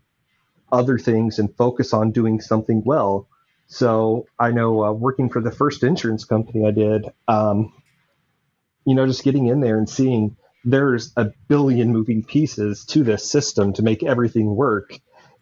other 0.71 0.97
things 0.97 1.39
and 1.39 1.55
focus 1.55 1.93
on 1.93 2.11
doing 2.11 2.41
something 2.41 2.81
well. 2.85 3.27
So 3.67 4.27
I 4.39 4.51
know 4.51 4.83
uh, 4.83 4.91
working 4.91 5.29
for 5.29 5.41
the 5.41 5.51
first 5.51 5.83
insurance 5.83 6.25
company 6.25 6.65
I 6.65 6.71
did, 6.71 7.05
um, 7.27 7.73
you 8.85 8.95
know, 8.95 9.05
just 9.05 9.23
getting 9.23 9.47
in 9.47 9.61
there 9.61 9.77
and 9.77 9.89
seeing 9.89 10.35
there's 10.65 11.11
a 11.17 11.31
billion 11.47 11.91
moving 11.91 12.23
pieces 12.23 12.85
to 12.85 13.03
this 13.03 13.29
system 13.29 13.73
to 13.73 13.83
make 13.83 14.03
everything 14.03 14.55
work. 14.55 14.91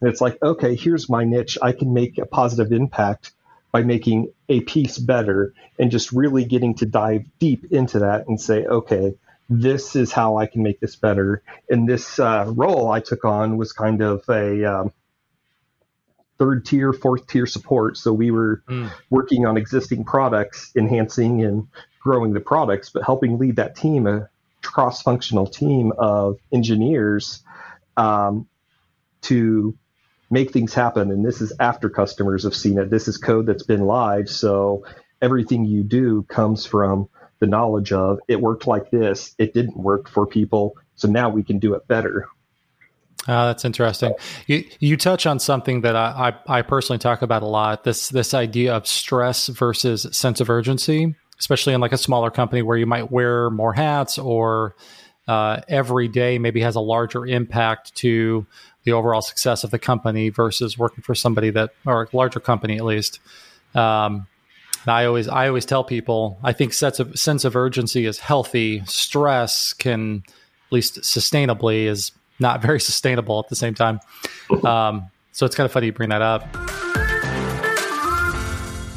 And 0.00 0.10
it's 0.10 0.20
like, 0.20 0.42
okay, 0.42 0.74
here's 0.74 1.08
my 1.08 1.24
niche. 1.24 1.58
I 1.62 1.72
can 1.72 1.94
make 1.94 2.18
a 2.18 2.26
positive 2.26 2.72
impact 2.72 3.32
by 3.70 3.82
making 3.82 4.32
a 4.48 4.60
piece 4.60 4.98
better 4.98 5.54
and 5.78 5.90
just 5.90 6.12
really 6.12 6.44
getting 6.44 6.74
to 6.76 6.86
dive 6.86 7.24
deep 7.38 7.72
into 7.72 8.00
that 8.00 8.26
and 8.26 8.40
say, 8.40 8.64
okay, 8.64 9.14
this 9.60 9.96
is 9.96 10.12
how 10.12 10.36
I 10.36 10.46
can 10.46 10.62
make 10.62 10.80
this 10.80 10.96
better. 10.96 11.42
And 11.68 11.88
this 11.88 12.18
uh, 12.18 12.44
role 12.48 12.90
I 12.90 13.00
took 13.00 13.24
on 13.24 13.56
was 13.56 13.72
kind 13.72 14.00
of 14.00 14.24
a 14.28 14.64
um, 14.64 14.92
third 16.38 16.64
tier, 16.64 16.92
fourth 16.92 17.26
tier 17.26 17.46
support. 17.46 17.96
So 17.96 18.12
we 18.12 18.30
were 18.30 18.62
mm. 18.68 18.90
working 19.10 19.46
on 19.46 19.56
existing 19.56 20.04
products, 20.04 20.72
enhancing 20.76 21.44
and 21.44 21.68
growing 22.00 22.32
the 22.32 22.40
products, 22.40 22.90
but 22.90 23.04
helping 23.04 23.38
lead 23.38 23.56
that 23.56 23.76
team, 23.76 24.06
a 24.06 24.28
cross 24.62 25.02
functional 25.02 25.46
team 25.46 25.92
of 25.98 26.38
engineers 26.52 27.42
um, 27.96 28.48
to 29.22 29.76
make 30.30 30.52
things 30.52 30.72
happen. 30.72 31.10
And 31.10 31.24
this 31.24 31.40
is 31.40 31.52
after 31.60 31.90
customers 31.90 32.44
have 32.44 32.56
seen 32.56 32.78
it. 32.78 32.90
This 32.90 33.06
is 33.06 33.18
code 33.18 33.46
that's 33.46 33.64
been 33.64 33.82
live. 33.82 34.28
So 34.28 34.86
everything 35.20 35.64
you 35.64 35.82
do 35.82 36.22
comes 36.24 36.64
from 36.64 37.08
the 37.42 37.46
knowledge 37.48 37.90
of 37.90 38.20
it 38.28 38.40
worked 38.40 38.68
like 38.68 38.92
this, 38.92 39.34
it 39.36 39.52
didn't 39.52 39.76
work 39.76 40.08
for 40.08 40.28
people. 40.28 40.76
So 40.94 41.08
now 41.08 41.28
we 41.28 41.42
can 41.42 41.58
do 41.58 41.74
it 41.74 41.88
better. 41.88 42.28
Uh, 43.26 43.46
that's 43.46 43.64
interesting. 43.64 44.14
You 44.46 44.64
you 44.78 44.96
touch 44.96 45.26
on 45.26 45.40
something 45.40 45.80
that 45.80 45.96
I, 45.96 46.34
I, 46.46 46.58
I 46.58 46.62
personally 46.62 47.00
talk 47.00 47.20
about 47.20 47.42
a 47.42 47.46
lot. 47.46 47.82
This 47.82 48.10
this 48.10 48.32
idea 48.32 48.74
of 48.74 48.86
stress 48.86 49.48
versus 49.48 50.06
sense 50.12 50.40
of 50.40 50.48
urgency, 50.48 51.16
especially 51.40 51.74
in 51.74 51.80
like 51.80 51.92
a 51.92 51.98
smaller 51.98 52.30
company 52.30 52.62
where 52.62 52.78
you 52.78 52.86
might 52.86 53.10
wear 53.10 53.50
more 53.50 53.72
hats 53.72 54.18
or 54.18 54.76
uh, 55.26 55.62
every 55.66 56.06
day 56.06 56.38
maybe 56.38 56.60
has 56.60 56.76
a 56.76 56.80
larger 56.80 57.26
impact 57.26 57.92
to 57.96 58.46
the 58.84 58.92
overall 58.92 59.22
success 59.22 59.64
of 59.64 59.72
the 59.72 59.80
company 59.80 60.28
versus 60.28 60.78
working 60.78 61.02
for 61.02 61.16
somebody 61.16 61.50
that 61.50 61.70
or 61.86 62.04
a 62.04 62.16
larger 62.16 62.38
company 62.38 62.76
at 62.76 62.84
least. 62.84 63.18
Um, 63.74 64.28
I 64.86 65.04
always 65.04 65.28
I 65.28 65.48
always 65.48 65.64
tell 65.64 65.84
people 65.84 66.38
I 66.42 66.52
think 66.52 66.72
sense 66.72 66.98
of 66.98 67.18
sense 67.18 67.44
of 67.44 67.54
urgency 67.54 68.06
is 68.06 68.18
healthy. 68.18 68.82
Stress 68.86 69.72
can 69.72 70.24
at 70.26 70.72
least 70.72 71.00
sustainably 71.02 71.84
is 71.84 72.12
not 72.40 72.62
very 72.62 72.80
sustainable 72.90 73.38
at 73.38 73.48
the 73.48 73.56
same 73.56 73.74
time. 73.74 74.00
Um, 74.64 75.10
so 75.32 75.46
it's 75.46 75.54
kind 75.54 75.64
of 75.64 75.72
funny 75.72 75.86
you 75.86 75.92
bring 75.92 76.10
that 76.10 76.22
up. 76.22 76.46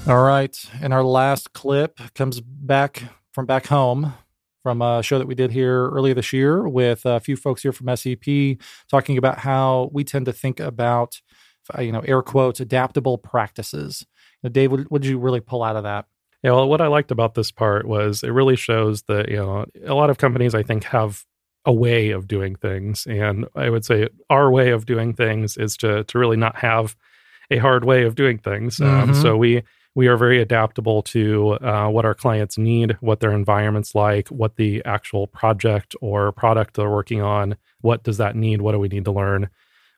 All 0.08 0.22
right, 0.22 0.56
and 0.82 0.94
our 0.94 1.04
last 1.04 1.54
clip 1.54 2.00
comes 2.14 2.40
back 2.40 3.04
from 3.32 3.46
back 3.46 3.68
home 3.68 4.14
from 4.66 4.82
a 4.82 5.04
show 5.04 5.20
that 5.20 5.28
we 5.28 5.36
did 5.36 5.52
here 5.52 5.90
earlier 5.90 6.16
this 6.16 6.34
year 6.34 6.68
with 6.68 7.06
a 7.06 7.20
few 7.20 7.36
folks 7.36 7.62
here 7.62 7.72
from 7.72 7.96
SEP 7.96 8.58
talking 8.90 9.16
about 9.16 9.38
how 9.38 9.92
we 9.94 10.04
tend 10.04 10.26
to 10.26 10.34
think 10.34 10.60
about, 10.60 11.22
you 11.78 11.92
know, 11.92 12.00
air 12.00 12.24
quotes, 12.24 12.60
adaptable 12.60 13.20
practices. 13.20 14.08
Dave, 14.50 14.72
what, 14.72 14.92
what 14.92 15.02
did 15.02 15.10
you 15.10 15.20
really 15.20 15.40
pull 15.42 15.64
out 15.64 15.76
of 15.76 15.84
that? 15.84 16.06
Yeah, 16.44 16.52
well, 16.52 16.70
what 16.70 16.82
I 16.82 16.88
liked 16.88 17.12
about 17.12 17.34
this 17.34 17.52
part 17.52 17.88
was 17.88 18.24
it 18.24 18.30
really 18.30 18.56
shows 18.56 19.02
that, 19.04 19.30
you 19.30 19.38
know, 19.38 19.66
a 19.86 19.96
lot 19.96 20.10
of 20.10 20.18
companies 20.18 20.54
I 20.54 20.64
think 20.64 20.84
have 20.84 21.24
a 21.66 21.74
way 21.74 22.12
of 22.12 22.28
doing 22.28 22.56
things. 22.56 23.08
And 23.08 23.46
I 23.56 23.70
would 23.70 23.84
say 23.84 24.10
our 24.30 24.52
way 24.52 24.70
of 24.70 24.86
doing 24.86 25.14
things 25.14 25.58
is 25.58 25.76
to 25.78 26.04
to 26.04 26.20
really 26.20 26.38
not 26.38 26.58
have 26.58 26.96
a 27.50 27.58
hard 27.58 27.84
way 27.84 28.04
of 28.04 28.16
doing 28.16 28.38
things. 28.38 28.78
Mm-hmm. 28.78 29.10
Um, 29.10 29.16
so 29.16 29.36
we 29.38 29.64
we 29.96 30.08
are 30.08 30.18
very 30.18 30.42
adaptable 30.42 31.02
to 31.02 31.54
uh, 31.54 31.88
what 31.88 32.06
our 32.06 32.14
clients 32.14 32.58
need, 32.58 32.98
what 33.00 33.22
their 33.22 33.32
environment's 33.32 33.96
like, 33.96 34.28
what 34.28 34.58
the 34.58 34.84
actual 34.86 35.26
project 35.26 35.96
or 36.02 36.32
product 36.34 36.76
they're 36.76 36.90
working 36.90 37.22
on, 37.22 37.56
what 37.82 38.04
does 38.04 38.18
that 38.18 38.36
need, 38.36 38.62
what 38.62 38.74
do 38.74 38.80
we 38.80 38.90
need 38.90 39.06
to 39.06 39.12
learn, 39.12 39.50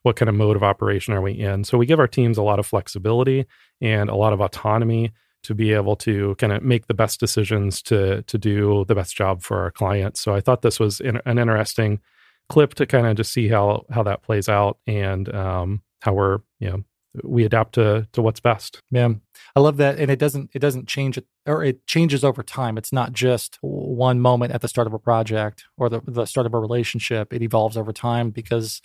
what 0.07 0.15
kind 0.15 0.29
of 0.29 0.35
mode 0.35 0.55
of 0.55 0.63
operation 0.63 1.13
are 1.13 1.21
we 1.21 1.33
in. 1.33 1.65
So 1.65 1.77
we 1.77 1.85
give 1.85 1.99
our 1.99 2.07
teams 2.07 2.37
a 2.37 2.41
lot 2.41 2.59
of 2.59 2.65
flexibility 2.65 3.45
and 3.81 4.09
a 4.09 4.15
lot 4.15 4.31
of 4.31 4.39
autonomy 4.39 5.11
to 5.43 5.53
be 5.53 5.73
able 5.73 5.97
to 5.97 6.33
kind 6.35 6.53
of 6.53 6.63
make 6.63 6.87
the 6.87 6.93
best 6.93 7.19
decisions 7.19 7.81
to 7.81 8.21
to 8.23 8.37
do 8.37 8.85
the 8.87 8.95
best 8.95 9.17
job 9.17 9.43
for 9.43 9.59
our 9.59 9.69
clients. 9.69 10.21
So 10.21 10.33
I 10.33 10.39
thought 10.39 10.61
this 10.61 10.79
was 10.79 11.01
in, 11.01 11.19
an 11.25 11.37
interesting 11.37 11.99
clip 12.47 12.73
to 12.75 12.85
kind 12.85 13.05
of 13.05 13.17
just 13.17 13.33
see 13.33 13.49
how 13.49 13.85
how 13.91 14.01
that 14.03 14.23
plays 14.23 14.47
out 14.47 14.77
and 14.87 15.27
um, 15.35 15.81
how 15.99 16.13
we're 16.13 16.39
you 16.59 16.69
know 16.69 16.83
we 17.21 17.43
adapt 17.43 17.75
to 17.75 18.07
to 18.13 18.21
what's 18.21 18.39
best. 18.39 18.81
Yeah, 18.89 19.09
I 19.57 19.59
love 19.59 19.75
that, 19.75 19.99
and 19.99 20.09
it 20.09 20.19
doesn't 20.19 20.51
it 20.53 20.59
doesn't 20.59 20.87
change 20.87 21.17
it 21.17 21.25
or 21.45 21.65
it 21.65 21.85
changes 21.85 22.23
over 22.23 22.43
time. 22.43 22.77
It's 22.77 22.93
not 22.93 23.11
just 23.11 23.57
one 23.59 24.21
moment 24.21 24.53
at 24.53 24.61
the 24.61 24.69
start 24.69 24.87
of 24.87 24.93
a 24.93 24.99
project 24.99 25.65
or 25.75 25.89
the 25.89 25.99
the 26.07 26.25
start 26.25 26.45
of 26.45 26.53
a 26.53 26.59
relationship. 26.59 27.33
It 27.33 27.41
evolves 27.41 27.75
over 27.75 27.91
time 27.91 28.29
because 28.29 28.81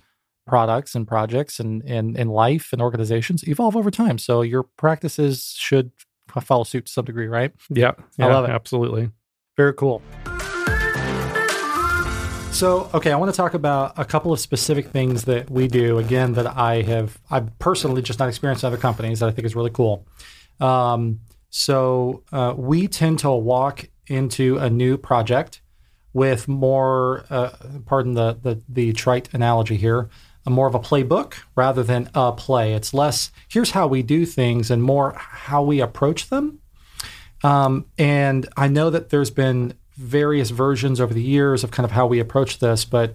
products 0.46 0.94
and 0.94 1.06
projects 1.06 1.60
and 1.60 1.82
and 1.84 2.16
and 2.16 2.30
life 2.30 2.72
and 2.72 2.82
organizations 2.82 3.46
evolve 3.46 3.76
over 3.76 3.90
time. 3.90 4.18
So 4.18 4.42
your 4.42 4.64
practices 4.64 5.54
should 5.56 5.92
follow 6.40 6.64
suit 6.64 6.86
to 6.86 6.92
some 6.92 7.04
degree, 7.04 7.28
right? 7.28 7.52
Yeah, 7.70 7.92
yeah 8.16 8.26
I 8.26 8.32
love 8.32 8.44
it. 8.44 8.50
Absolutely. 8.50 9.10
Very 9.56 9.74
cool. 9.74 10.02
So, 12.52 12.90
okay, 12.92 13.10
I 13.10 13.16
want 13.16 13.32
to 13.32 13.36
talk 13.36 13.54
about 13.54 13.98
a 13.98 14.04
couple 14.04 14.30
of 14.30 14.38
specific 14.38 14.88
things 14.88 15.24
that 15.24 15.50
we 15.50 15.68
do. 15.68 15.98
Again, 15.98 16.34
that 16.34 16.46
I 16.46 16.82
have 16.82 17.18
I've 17.30 17.58
personally 17.58 18.02
just 18.02 18.18
not 18.18 18.28
experienced 18.28 18.62
in 18.62 18.66
other 18.66 18.76
companies 18.76 19.20
that 19.20 19.28
I 19.28 19.32
think 19.32 19.46
is 19.46 19.56
really 19.56 19.70
cool. 19.70 20.06
Um, 20.60 21.20
so, 21.48 22.22
uh, 22.30 22.54
we 22.56 22.88
tend 22.88 23.18
to 23.20 23.30
walk 23.30 23.88
into 24.06 24.58
a 24.58 24.68
new 24.68 24.98
project 24.98 25.62
with 26.12 26.46
more, 26.46 27.24
uh, 27.30 27.50
pardon 27.86 28.12
the, 28.12 28.38
the 28.42 28.62
the 28.68 28.92
trite 28.92 29.32
analogy 29.32 29.76
here, 29.76 30.10
a 30.44 30.50
more 30.50 30.66
of 30.66 30.74
a 30.74 30.80
playbook 30.80 31.34
rather 31.54 31.82
than 31.82 32.10
a 32.14 32.32
play. 32.32 32.74
It's 32.74 32.92
less, 32.92 33.30
here's 33.48 33.70
how 33.72 33.86
we 33.86 34.02
do 34.02 34.26
things 34.26 34.70
and 34.70 34.82
more 34.82 35.14
how 35.16 35.62
we 35.62 35.80
approach 35.80 36.28
them. 36.28 36.60
Um, 37.42 37.86
and 37.98 38.48
I 38.56 38.68
know 38.68 38.90
that 38.90 39.10
there's 39.10 39.30
been 39.30 39.74
various 39.96 40.50
versions 40.50 41.00
over 41.00 41.12
the 41.12 41.22
years 41.22 41.64
of 41.64 41.70
kind 41.70 41.84
of 41.84 41.92
how 41.92 42.06
we 42.06 42.18
approach 42.18 42.58
this, 42.58 42.84
but 42.84 43.14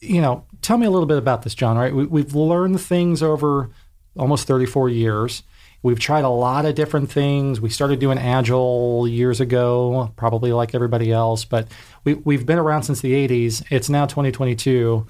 you 0.00 0.20
know, 0.20 0.44
tell 0.62 0.78
me 0.78 0.86
a 0.86 0.90
little 0.90 1.06
bit 1.06 1.18
about 1.18 1.42
this, 1.42 1.54
John. 1.54 1.76
Right, 1.76 1.94
we, 1.94 2.20
have 2.20 2.34
learned 2.34 2.80
things 2.80 3.22
over 3.22 3.70
almost 4.16 4.46
34 4.46 4.90
years. 4.90 5.42
We've 5.82 5.98
tried 5.98 6.24
a 6.24 6.28
lot 6.28 6.66
of 6.66 6.74
different 6.74 7.10
things. 7.10 7.60
We 7.60 7.70
started 7.70 8.00
doing 8.00 8.18
agile 8.18 9.06
years 9.06 9.40
ago, 9.40 10.12
probably 10.16 10.52
like 10.52 10.74
everybody 10.74 11.12
else, 11.12 11.44
but 11.44 11.68
we, 12.04 12.14
we've 12.14 12.46
been 12.46 12.58
around 12.58 12.84
since 12.84 13.00
the 13.00 13.12
80s. 13.12 13.64
It's 13.70 13.88
now 13.88 14.06
2022 14.06 15.06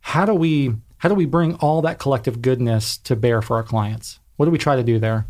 how 0.00 0.24
do 0.24 0.34
we 0.34 0.74
how 0.98 1.08
do 1.08 1.14
we 1.14 1.26
bring 1.26 1.54
all 1.56 1.82
that 1.82 1.98
collective 1.98 2.42
goodness 2.42 2.96
to 2.98 3.16
bear 3.16 3.40
for 3.40 3.56
our 3.56 3.62
clients? 3.62 4.18
What 4.36 4.46
do 4.46 4.50
we 4.50 4.58
try 4.58 4.76
to 4.76 4.82
do 4.82 4.98
there? 4.98 5.26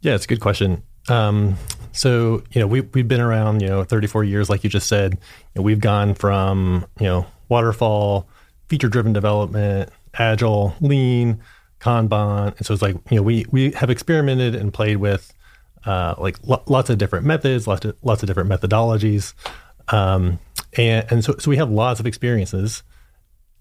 Yeah, 0.00 0.14
it's 0.14 0.24
a 0.24 0.28
good 0.28 0.40
question. 0.40 0.82
Um, 1.08 1.56
so 1.92 2.42
you 2.52 2.60
know 2.60 2.66
we 2.66 2.82
we've 2.82 3.08
been 3.08 3.20
around 3.20 3.62
you 3.62 3.68
know 3.68 3.84
34 3.84 4.24
years, 4.24 4.50
like 4.50 4.64
you 4.64 4.70
just 4.70 4.88
said. 4.88 5.18
We've 5.54 5.80
gone 5.80 6.14
from 6.14 6.86
you 6.98 7.06
know 7.06 7.26
waterfall, 7.48 8.28
feature 8.68 8.88
driven 8.88 9.12
development, 9.12 9.90
agile, 10.14 10.74
lean, 10.80 11.40
Kanban, 11.80 12.56
and 12.56 12.66
so 12.66 12.74
it's 12.74 12.82
like 12.82 12.96
you 13.10 13.16
know 13.16 13.22
we 13.22 13.46
we 13.50 13.72
have 13.72 13.90
experimented 13.90 14.54
and 14.54 14.72
played 14.72 14.96
with 14.96 15.32
uh, 15.86 16.14
like 16.18 16.38
lo- 16.46 16.62
lots 16.66 16.90
of 16.90 16.98
different 16.98 17.26
methods, 17.26 17.66
lots 17.66 17.84
of 17.84 17.96
lots 18.02 18.22
of 18.22 18.26
different 18.26 18.50
methodologies, 18.50 19.34
um, 19.88 20.38
and 20.76 21.06
and 21.10 21.24
so 21.24 21.36
so 21.38 21.50
we 21.50 21.56
have 21.56 21.70
lots 21.70 22.00
of 22.00 22.06
experiences 22.06 22.82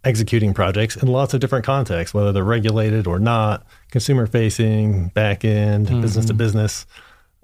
executing 0.04 0.54
projects 0.54 0.96
in 0.98 1.08
lots 1.08 1.34
of 1.34 1.40
different 1.40 1.66
contexts, 1.66 2.14
whether 2.14 2.32
they're 2.32 2.44
regulated 2.44 3.08
or 3.08 3.20
not, 3.20 3.66
consumer 3.92 4.28
facing, 4.28 5.08
back 5.10 5.46
end, 5.46 5.88
mm-hmm. 5.88 6.02
business 6.02 6.26
to 6.26 6.34
business. 6.34 6.86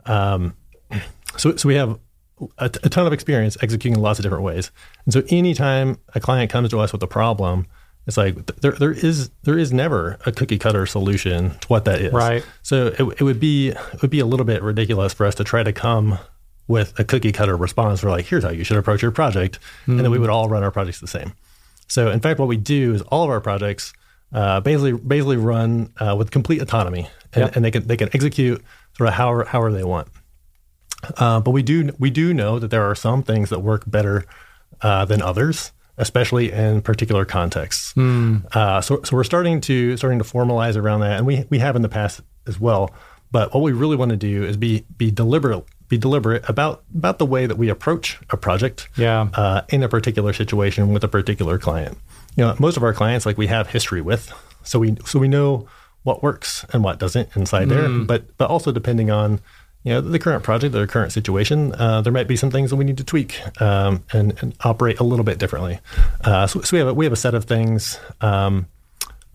Um, 0.05 0.55
so, 1.37 1.55
so 1.55 1.67
we 1.67 1.75
have 1.75 1.99
a, 2.57 2.69
t- 2.69 2.79
a 2.83 2.89
ton 2.89 3.07
of 3.07 3.13
experience 3.13 3.57
executing 3.61 3.95
in 3.95 4.01
lots 4.01 4.19
of 4.19 4.23
different 4.23 4.43
ways. 4.43 4.71
And 5.05 5.13
so 5.13 5.23
anytime 5.29 5.97
a 6.15 6.19
client 6.19 6.51
comes 6.51 6.69
to 6.69 6.79
us 6.79 6.91
with 6.91 7.03
a 7.03 7.07
problem, 7.07 7.67
it's 8.07 8.17
like 8.17 8.45
there, 8.61 8.71
there 8.71 8.91
is 8.91 9.29
there 9.43 9.57
is 9.57 9.71
never 9.71 10.17
a 10.25 10.31
cookie 10.31 10.57
cutter 10.57 10.85
solution 10.87 11.51
to 11.59 11.67
what 11.67 11.85
that 11.85 12.01
is. 12.01 12.11
Right. 12.11 12.43
So 12.63 12.87
it, 12.87 12.99
it 12.99 13.21
would 13.21 13.39
be 13.39 13.69
it 13.69 14.01
would 14.01 14.09
be 14.09 14.19
a 14.19 14.25
little 14.25 14.45
bit 14.45 14.63
ridiculous 14.63 15.13
for 15.13 15.25
us 15.25 15.35
to 15.35 15.43
try 15.43 15.61
to 15.61 15.71
come 15.71 16.17
with 16.67 16.97
a 16.99 17.03
cookie 17.03 17.31
cutter 17.31 17.55
response 17.55 17.99
for 17.99 18.09
like 18.09 18.25
here's 18.25 18.43
how 18.43 18.49
you 18.49 18.63
should 18.63 18.77
approach 18.77 19.01
your 19.01 19.11
project, 19.11 19.59
mm. 19.85 19.93
and 19.93 19.99
then 19.99 20.11
we 20.11 20.17
mm. 20.17 20.21
would 20.21 20.29
all 20.29 20.49
run 20.49 20.63
our 20.63 20.71
projects 20.71 20.99
the 20.99 21.07
same. 21.07 21.33
So 21.89 22.09
in 22.09 22.19
fact, 22.19 22.39
what 22.39 22.47
we 22.47 22.57
do 22.57 22.93
is 22.93 23.01
all 23.03 23.23
of 23.23 23.29
our 23.29 23.41
projects 23.41 23.93
uh, 24.31 24.61
basically 24.61 24.93
basically 24.93 25.37
run 25.37 25.91
uh, 25.97 26.15
with 26.17 26.31
complete 26.31 26.61
autonomy, 26.61 27.09
and, 27.33 27.45
yep. 27.45 27.55
and, 27.55 27.65
they 27.65 27.71
can 27.71 27.87
they 27.87 27.97
can 27.97 28.09
execute 28.13 28.63
sort 28.95 29.09
of 29.09 29.15
however 29.15 29.45
however 29.45 29.71
they 29.71 29.83
want. 29.83 30.07
Uh, 31.17 31.39
but 31.39 31.51
we 31.51 31.63
do 31.63 31.91
we 31.97 32.09
do 32.09 32.33
know 32.33 32.59
that 32.59 32.69
there 32.69 32.83
are 32.83 32.95
some 32.95 33.23
things 33.23 33.49
that 33.49 33.59
work 33.59 33.83
better 33.87 34.25
uh, 34.81 35.03
than 35.05 35.21
others, 35.21 35.71
especially 35.97 36.51
in 36.51 36.81
particular 36.81 37.25
contexts. 37.25 37.93
Mm. 37.93 38.83
so 38.83 39.01
so 39.03 39.15
we're 39.15 39.23
starting 39.23 39.59
to 39.61 39.97
starting 39.97 40.19
to 40.19 40.25
formalize 40.25 40.77
around 40.77 41.01
that, 41.01 41.17
and 41.17 41.25
we 41.25 41.45
we 41.49 41.57
have 41.59 41.75
in 41.75 41.81
the 41.81 41.89
past 41.89 42.21
as 42.45 42.59
well. 42.59 42.93
But 43.31 43.53
what 43.53 43.61
we 43.61 43.71
really 43.71 43.95
want 43.95 44.11
to 44.11 44.17
do 44.17 44.43
is 44.43 44.57
be 44.57 44.85
be 44.95 45.09
deliberate 45.09 45.65
be 45.89 45.97
deliberate 45.97 46.47
about 46.47 46.83
about 46.95 47.17
the 47.17 47.25
way 47.25 47.45
that 47.45 47.57
we 47.57 47.67
approach 47.67 48.19
a 48.29 48.37
project 48.37 48.87
yeah. 48.95 49.27
uh, 49.33 49.61
in 49.69 49.83
a 49.83 49.89
particular 49.89 50.31
situation 50.31 50.93
with 50.93 51.03
a 51.03 51.07
particular 51.07 51.57
client. 51.57 51.97
You 52.35 52.45
know, 52.45 52.55
most 52.59 52.77
of 52.77 52.83
our 52.83 52.93
clients 52.93 53.25
like 53.25 53.37
we 53.37 53.47
have 53.47 53.67
history 53.67 54.01
with, 54.01 54.31
so 54.63 54.79
we 54.79 54.95
so 55.05 55.19
we 55.19 55.27
know 55.27 55.67
what 56.03 56.23
works 56.23 56.65
and 56.71 56.83
what 56.83 56.99
doesn't 56.99 57.35
inside 57.35 57.67
mm. 57.67 57.69
there. 57.69 57.89
But 58.05 58.37
but 58.37 58.49
also 58.49 58.71
depending 58.71 59.11
on 59.11 59.41
you 59.83 59.93
know 59.93 60.01
the 60.01 60.19
current 60.19 60.43
project, 60.43 60.73
the 60.73 60.85
current 60.87 61.11
situation, 61.11 61.73
uh, 61.73 62.01
there 62.01 62.13
might 62.13 62.27
be 62.27 62.35
some 62.35 62.51
things 62.51 62.69
that 62.69 62.75
we 62.75 62.85
need 62.85 62.97
to 62.97 63.03
tweak 63.03 63.41
um, 63.61 64.03
and, 64.13 64.41
and, 64.41 64.55
operate 64.61 64.99
a 64.99 65.03
little 65.03 65.25
bit 65.25 65.39
differently. 65.39 65.79
Uh, 66.23 66.45
so, 66.45 66.61
so, 66.61 66.75
we 66.75 66.79
have 66.79 66.89
a, 66.89 66.93
we 66.93 67.05
have 67.05 67.13
a 67.13 67.17
set 67.17 67.33
of 67.33 67.45
things 67.45 67.97
um, 68.21 68.67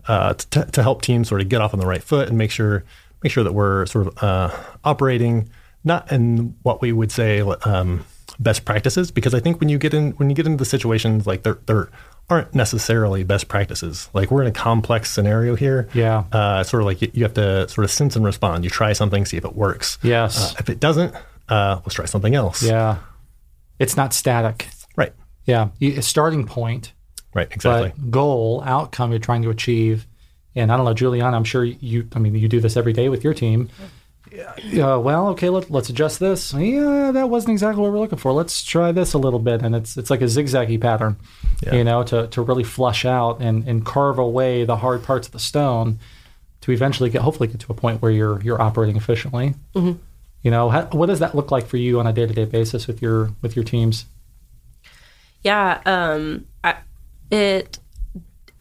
uh, 0.07 0.33
to, 0.35 0.65
to 0.65 0.83
help 0.83 1.01
teams 1.01 1.27
sort 1.27 1.41
of 1.41 1.49
get 1.49 1.61
off 1.61 1.73
on 1.73 1.79
the 1.79 1.87
right 1.87 2.03
foot 2.03 2.29
and 2.29 2.37
make 2.37 2.51
sure 2.51 2.83
make 3.23 3.31
sure 3.31 3.43
that 3.43 3.53
we're 3.53 3.85
sort 3.87 4.07
of 4.07 4.23
uh, 4.23 4.55
operating 4.83 5.49
not 5.85 6.11
in 6.11 6.55
what 6.63 6.81
we 6.81 6.91
would 6.91 7.11
say 7.11 7.41
um, 7.41 8.05
best 8.39 8.65
practices 8.65 9.11
because 9.11 9.33
I 9.33 9.39
think 9.39 9.59
when 9.59 9.69
you 9.69 9.77
get 9.77 9.93
in 9.93 10.11
when 10.11 10.29
you 10.29 10.35
get 10.35 10.45
into 10.45 10.57
the 10.57 10.65
situations 10.65 11.25
like 11.25 11.43
there 11.43 11.59
there 11.67 11.89
aren't 12.29 12.55
necessarily 12.55 13.23
best 13.23 13.47
practices. 13.47 14.09
Like 14.13 14.31
we're 14.31 14.41
in 14.41 14.47
a 14.47 14.51
complex 14.51 15.11
scenario 15.11 15.55
here. 15.55 15.87
Yeah. 15.93 16.23
Uh, 16.31 16.63
sort 16.63 16.81
of 16.81 16.87
like 16.87 17.01
you, 17.01 17.11
you, 17.13 17.23
have 17.23 17.35
to 17.35 17.69
sort 17.69 17.85
of 17.85 17.91
sense 17.91 18.15
and 18.15 18.25
respond. 18.25 18.63
You 18.63 18.69
try 18.69 18.93
something, 18.93 19.25
see 19.25 19.37
if 19.37 19.45
it 19.45 19.55
works. 19.55 19.99
Yes. 20.01 20.53
Uh, 20.53 20.55
if 20.59 20.69
it 20.69 20.79
doesn't, 20.79 21.13
uh, 21.49 21.81
let's 21.85 21.93
try 21.93 22.05
something 22.05 22.33
else. 22.33 22.63
Yeah. 22.63 22.97
It's 23.77 23.95
not 23.95 24.13
static. 24.13 24.67
Right. 24.95 25.13
Yeah. 25.45 25.69
A 25.81 26.01
starting 26.01 26.45
point. 26.45 26.93
Right. 27.33 27.47
Exactly. 27.51 27.93
goal, 28.09 28.63
outcome 28.65 29.11
you're 29.11 29.19
trying 29.19 29.43
to 29.43 29.49
achieve. 29.49 30.07
And 30.55 30.71
I 30.71 30.77
don't 30.77 30.85
know, 30.85 30.93
Juliana, 30.93 31.35
I'm 31.35 31.43
sure 31.43 31.63
you, 31.63 32.07
I 32.15 32.19
mean, 32.19 32.33
you 32.33 32.47
do 32.47 32.61
this 32.61 32.77
every 32.77 32.93
day 32.93 33.09
with 33.09 33.23
your 33.23 33.33
team 33.33 33.69
yeah, 34.31 34.95
well, 34.95 35.29
okay, 35.29 35.49
let, 35.49 35.69
let's 35.69 35.89
adjust 35.89 36.19
this. 36.19 36.53
Yeah, 36.53 37.11
that 37.11 37.29
wasn't 37.29 37.51
exactly 37.51 37.81
what 37.81 37.91
we're 37.91 37.99
looking 37.99 38.17
for. 38.17 38.31
Let's 38.31 38.63
try 38.63 38.91
this 38.91 39.13
a 39.13 39.17
little 39.17 39.39
bit. 39.39 39.61
And 39.61 39.75
it's 39.75 39.97
it's 39.97 40.09
like 40.09 40.21
a 40.21 40.25
zigzaggy 40.25 40.79
pattern, 40.79 41.17
yeah. 41.63 41.75
you 41.75 41.83
know, 41.83 42.03
to, 42.03 42.27
to 42.27 42.41
really 42.41 42.63
flush 42.63 43.05
out 43.05 43.41
and, 43.41 43.67
and 43.67 43.85
carve 43.85 44.19
away 44.19 44.65
the 44.65 44.77
hard 44.77 45.03
parts 45.03 45.27
of 45.27 45.33
the 45.33 45.39
stone 45.39 45.99
to 46.61 46.71
eventually 46.71 47.09
get, 47.09 47.21
hopefully 47.21 47.47
get 47.47 47.59
to 47.59 47.71
a 47.71 47.75
point 47.75 48.01
where 48.01 48.11
you're, 48.11 48.41
you're 48.41 48.61
operating 48.61 48.97
efficiently. 48.97 49.53
Mm-hmm. 49.75 49.99
You 50.41 50.51
know, 50.51 50.69
how, 50.69 50.85
what 50.87 51.07
does 51.07 51.19
that 51.19 51.35
look 51.35 51.51
like 51.51 51.67
for 51.67 51.77
you 51.77 51.99
on 51.99 52.07
a 52.07 52.13
day-to-day 52.13 52.45
basis 52.45 52.87
with 52.87 53.01
your, 53.01 53.31
with 53.41 53.55
your 53.55 53.65
teams? 53.65 54.05
Yeah, 55.43 55.81
um, 55.85 56.47
I, 56.63 56.77
it, 57.29 57.79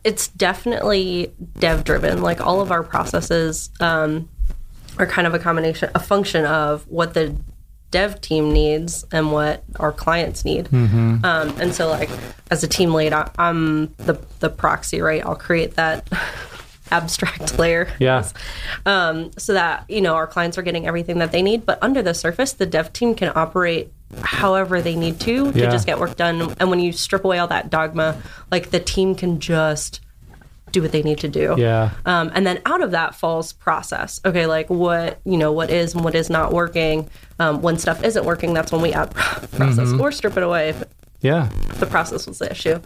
it's 0.02 0.28
definitely 0.28 1.32
dev 1.58 1.84
driven. 1.84 2.20
Like 2.20 2.40
all 2.40 2.60
of 2.60 2.70
our 2.70 2.82
processes, 2.82 3.70
um, 3.80 4.28
are 4.98 5.06
kind 5.06 5.26
of 5.26 5.34
a 5.34 5.38
combination, 5.38 5.90
a 5.94 6.00
function 6.00 6.44
of 6.44 6.86
what 6.88 7.14
the 7.14 7.36
dev 7.94 8.20
team 8.20 8.52
needs 8.52 9.04
and 9.12 9.30
what 9.30 9.62
our 9.78 9.92
clients 9.92 10.44
need. 10.44 10.66
Mm-hmm. 10.66 11.24
Um, 11.24 11.60
and 11.60 11.72
so, 11.72 11.88
like 11.88 12.10
as 12.50 12.64
a 12.64 12.68
team 12.68 12.92
lead, 12.92 13.12
I, 13.12 13.30
am 13.38 13.94
the 13.98 14.14
the 14.40 14.50
proxy, 14.50 15.00
right? 15.00 15.24
I'll 15.24 15.36
create 15.36 15.74
that 15.74 16.08
abstract 16.90 17.58
layer, 17.58 17.88
yeah, 18.00 18.28
um, 18.84 19.30
so 19.38 19.54
that 19.54 19.84
you 19.88 20.00
know 20.00 20.14
our 20.14 20.26
clients 20.26 20.58
are 20.58 20.62
getting 20.62 20.86
everything 20.86 21.18
that 21.18 21.32
they 21.32 21.40
need. 21.42 21.64
But 21.64 21.78
under 21.82 22.02
the 22.02 22.14
surface, 22.14 22.52
the 22.52 22.66
dev 22.66 22.92
team 22.92 23.14
can 23.14 23.32
operate 23.34 23.92
however 24.22 24.80
they 24.80 24.96
need 24.96 25.20
to 25.20 25.52
to 25.52 25.58
yeah. 25.58 25.70
just 25.70 25.86
get 25.86 25.98
work 25.98 26.16
done. 26.16 26.54
And 26.58 26.70
when 26.70 26.80
you 26.80 26.92
strip 26.92 27.24
away 27.24 27.38
all 27.38 27.48
that 27.48 27.70
dogma, 27.70 28.20
like 28.50 28.70
the 28.70 28.80
team 28.80 29.14
can 29.14 29.40
just 29.40 30.00
do 30.74 30.82
what 30.82 30.92
they 30.92 31.02
need 31.02 31.18
to 31.18 31.28
do. 31.28 31.54
Yeah. 31.56 31.92
Um, 32.04 32.30
and 32.34 32.46
then 32.46 32.60
out 32.66 32.82
of 32.82 32.90
that 32.90 33.14
falls 33.14 33.52
process. 33.52 34.20
Okay, 34.24 34.46
like 34.46 34.68
what 34.68 35.20
you 35.24 35.38
know, 35.38 35.52
what 35.52 35.70
is 35.70 35.94
and 35.94 36.04
what 36.04 36.14
is 36.14 36.28
not 36.28 36.52
working. 36.52 37.08
Um, 37.38 37.62
when 37.62 37.78
stuff 37.78 38.04
isn't 38.04 38.24
working, 38.24 38.52
that's 38.52 38.70
when 38.70 38.82
we 38.82 38.92
add 38.92 39.12
process 39.14 39.88
mm-hmm. 39.88 40.00
or 40.00 40.12
strip 40.12 40.36
it 40.36 40.42
away. 40.42 40.70
If, 40.70 40.84
yeah. 41.20 41.48
The 41.78 41.86
process 41.86 42.26
was 42.26 42.38
the 42.38 42.50
issue. 42.50 42.80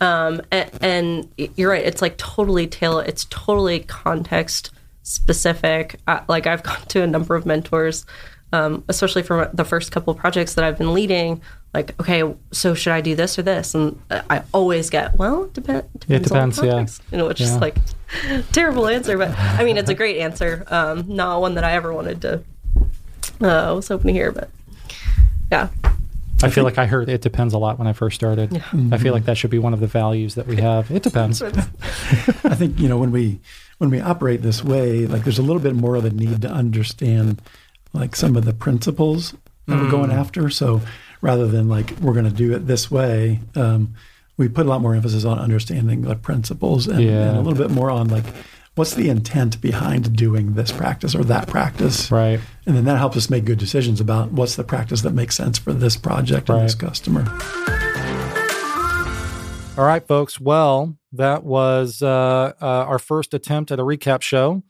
Um, 0.00 0.42
and, 0.52 0.70
and, 0.82 1.32
you're 1.56 1.70
right. 1.70 1.84
It's 1.84 2.02
like 2.02 2.18
totally 2.18 2.66
tail. 2.66 2.98
It's 2.98 3.24
totally 3.30 3.80
context 3.80 4.72
specific. 5.04 5.98
Uh, 6.06 6.20
like 6.28 6.46
I've 6.46 6.62
gone 6.64 6.82
to 6.88 7.02
a 7.02 7.06
number 7.06 7.34
of 7.34 7.46
mentors 7.46 8.04
um, 8.52 8.84
especially 8.88 9.22
for 9.22 9.50
the 9.52 9.64
first 9.64 9.92
couple 9.92 10.12
of 10.12 10.18
projects 10.18 10.54
that 10.54 10.64
I've 10.64 10.78
been 10.78 10.94
leading, 10.94 11.42
like, 11.78 12.00
okay, 12.00 12.34
so 12.50 12.74
should 12.74 12.92
I 12.92 13.00
do 13.00 13.14
this 13.14 13.38
or 13.38 13.42
this? 13.42 13.72
And 13.72 14.00
I 14.10 14.42
always 14.52 14.90
get, 14.90 15.16
well, 15.16 15.44
it 15.44 15.52
depends. 15.52 15.86
It 16.08 16.24
depends, 16.24 16.60
yeah. 16.60 16.86
You 17.12 17.18
know, 17.18 17.28
which 17.28 17.40
yeah. 17.40 17.46
is 17.46 17.56
like 17.58 17.76
terrible 18.52 18.88
answer, 18.88 19.16
but 19.16 19.30
I 19.38 19.62
mean, 19.62 19.76
it's 19.76 19.88
a 19.88 19.94
great 19.94 20.18
answer. 20.18 20.64
Um, 20.66 21.04
not 21.06 21.40
one 21.40 21.54
that 21.54 21.62
I 21.62 21.74
ever 21.74 21.92
wanted 21.92 22.20
to. 22.22 22.42
Uh, 23.40 23.72
was 23.76 23.86
hoping 23.86 24.08
to 24.08 24.12
hear, 24.12 24.32
but 24.32 24.50
yeah. 25.52 25.68
I 26.42 26.50
feel 26.50 26.64
like 26.64 26.78
I 26.78 26.86
heard 26.86 27.08
it 27.08 27.20
depends 27.20 27.54
a 27.54 27.58
lot 27.58 27.78
when 27.78 27.86
I 27.86 27.92
first 27.92 28.16
started. 28.16 28.52
Yeah. 28.52 28.58
Mm-hmm. 28.58 28.94
I 28.94 28.98
feel 28.98 29.12
like 29.12 29.26
that 29.26 29.38
should 29.38 29.50
be 29.50 29.60
one 29.60 29.72
of 29.72 29.78
the 29.78 29.86
values 29.86 30.34
that 30.34 30.48
we 30.48 30.56
have. 30.56 30.90
It 30.90 31.04
depends. 31.04 31.40
I 31.42 31.54
think 32.54 32.78
you 32.80 32.88
know 32.88 32.98
when 32.98 33.12
we 33.12 33.40
when 33.78 33.90
we 33.90 34.00
operate 34.00 34.42
this 34.42 34.64
way, 34.64 35.06
like 35.06 35.22
there's 35.22 35.38
a 35.38 35.42
little 35.42 35.62
bit 35.62 35.74
more 35.74 35.94
of 35.94 36.04
a 36.04 36.10
need 36.10 36.42
to 36.42 36.48
understand 36.48 37.40
like 37.92 38.16
some 38.16 38.36
of 38.36 38.44
the 38.44 38.52
principles 38.52 39.32
that 39.66 39.74
mm. 39.74 39.84
we're 39.84 39.90
going 39.90 40.10
mm. 40.10 40.18
after. 40.18 40.50
So 40.50 40.80
rather 41.20 41.46
than 41.46 41.68
like 41.68 41.92
we're 42.00 42.12
going 42.12 42.24
to 42.24 42.30
do 42.30 42.54
it 42.54 42.66
this 42.66 42.90
way, 42.90 43.40
um, 43.54 43.94
we 44.36 44.48
put 44.48 44.66
a 44.66 44.68
lot 44.68 44.80
more 44.80 44.94
emphasis 44.94 45.24
on 45.24 45.38
understanding 45.38 46.02
the 46.02 46.14
principles 46.14 46.86
and, 46.86 47.02
yeah. 47.02 47.28
and, 47.28 47.38
a 47.38 47.40
little 47.40 47.58
bit 47.58 47.70
more 47.70 47.90
on 47.90 48.08
like 48.08 48.24
what's 48.76 48.94
the 48.94 49.08
intent 49.08 49.60
behind 49.60 50.16
doing 50.16 50.54
this 50.54 50.70
practice 50.70 51.14
or 51.14 51.24
that 51.24 51.48
practice. 51.48 52.10
Right. 52.12 52.38
And 52.64 52.76
then 52.76 52.84
that 52.84 52.98
helps 52.98 53.16
us 53.16 53.28
make 53.28 53.44
good 53.44 53.58
decisions 53.58 54.00
about 54.00 54.30
what's 54.30 54.54
the 54.54 54.64
practice 54.64 55.02
that 55.02 55.12
makes 55.12 55.36
sense 55.36 55.58
for 55.58 55.72
this 55.72 55.96
project 55.96 56.48
right. 56.48 56.58
and 56.58 56.64
this 56.64 56.74
customer. 56.76 57.24
All 59.76 59.84
right, 59.84 60.06
folks. 60.06 60.40
Well, 60.40 60.96
that 61.12 61.44
was 61.44 62.02
uh, 62.02 62.52
uh, 62.60 62.66
our 62.66 62.98
first 62.98 63.34
attempt 63.34 63.70
at 63.70 63.80
a 63.80 63.84
recap 63.84 64.22
show 64.22 64.62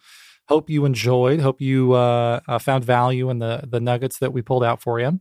hope 0.48 0.70
you 0.70 0.84
enjoyed. 0.84 1.40
Hope 1.40 1.60
you 1.60 1.92
uh, 1.92 2.40
uh, 2.48 2.58
found 2.58 2.84
value 2.84 3.30
in 3.30 3.38
the 3.38 3.64
the 3.66 3.80
nuggets 3.80 4.18
that 4.18 4.32
we 4.32 4.42
pulled 4.42 4.64
out 4.64 4.80
for 4.80 4.98
you. 4.98 5.20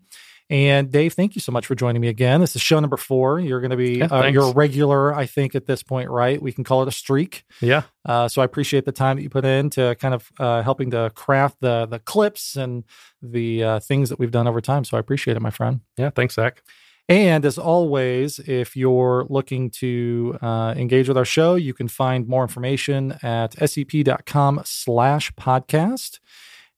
And 0.49 0.89
Dave, 0.91 1.13
thank 1.13 1.36
you 1.36 1.41
so 1.41 1.51
much 1.51 1.65
for 1.65 1.75
joining 1.75 2.01
me 2.01 2.07
again. 2.07 2.39
This 2.39 2.55
is 2.55 2.62
show 2.62 2.79
number 2.79 2.95
four. 2.95 3.39
You're 3.39 3.60
going 3.60 3.71
to 3.71 3.77
be 3.77 3.97
yeah, 3.97 4.05
uh, 4.05 4.27
you're 4.27 4.49
a 4.49 4.53
regular, 4.53 5.13
I 5.13 5.25
think, 5.25 5.55
at 5.55 5.65
this 5.65 5.83
point, 5.83 6.10
right? 6.10 6.41
We 6.41 6.53
can 6.53 6.63
call 6.63 6.81
it 6.83 6.88
a 6.88 6.91
streak. 6.91 7.43
Yeah. 7.60 7.83
Uh, 8.05 8.29
so 8.29 8.41
I 8.41 8.45
appreciate 8.45 8.86
the 8.86 8.93
time 8.93 9.17
that 9.17 9.23
you 9.23 9.29
put 9.29 9.43
in 9.43 9.69
to 9.71 9.95
kind 9.95 10.13
of 10.13 10.31
uh, 10.39 10.62
helping 10.62 10.91
to 10.91 11.12
craft 11.15 11.57
the 11.60 11.86
the 11.86 11.99
clips 11.99 12.55
and 12.55 12.86
the 13.21 13.63
uh, 13.63 13.79
things 13.81 14.10
that 14.10 14.19
we've 14.19 14.31
done 14.31 14.47
over 14.47 14.62
time. 14.62 14.86
So 14.86 14.95
I 14.95 15.01
appreciate 15.01 15.36
it, 15.36 15.41
my 15.41 15.49
friend. 15.49 15.81
Yeah. 15.97 16.12
Thanks, 16.12 16.36
Zach. 16.36 16.63
And 17.10 17.45
as 17.45 17.57
always, 17.57 18.39
if 18.39 18.75
you're 18.75 19.25
looking 19.29 19.69
to 19.71 20.38
uh, 20.41 20.73
engage 20.77 21.07
with 21.07 21.17
our 21.17 21.25
show, 21.25 21.55
you 21.55 21.73
can 21.73 21.88
find 21.88 22.27
more 22.27 22.43
information 22.43 23.17
at 23.23 23.53
sep.com 23.69 24.62
slash 24.65 25.33
podcast 25.33 26.19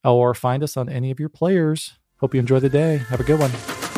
or 0.04 0.34
find 0.34 0.62
us 0.62 0.76
on 0.76 0.88
any 0.88 1.10
of 1.10 1.18
your 1.18 1.28
players. 1.28 1.98
Hope 2.20 2.34
you 2.34 2.40
enjoy 2.40 2.60
the 2.60 2.68
day. 2.68 2.98
Have 3.08 3.20
a 3.20 3.24
good 3.24 3.40
one. 3.40 3.89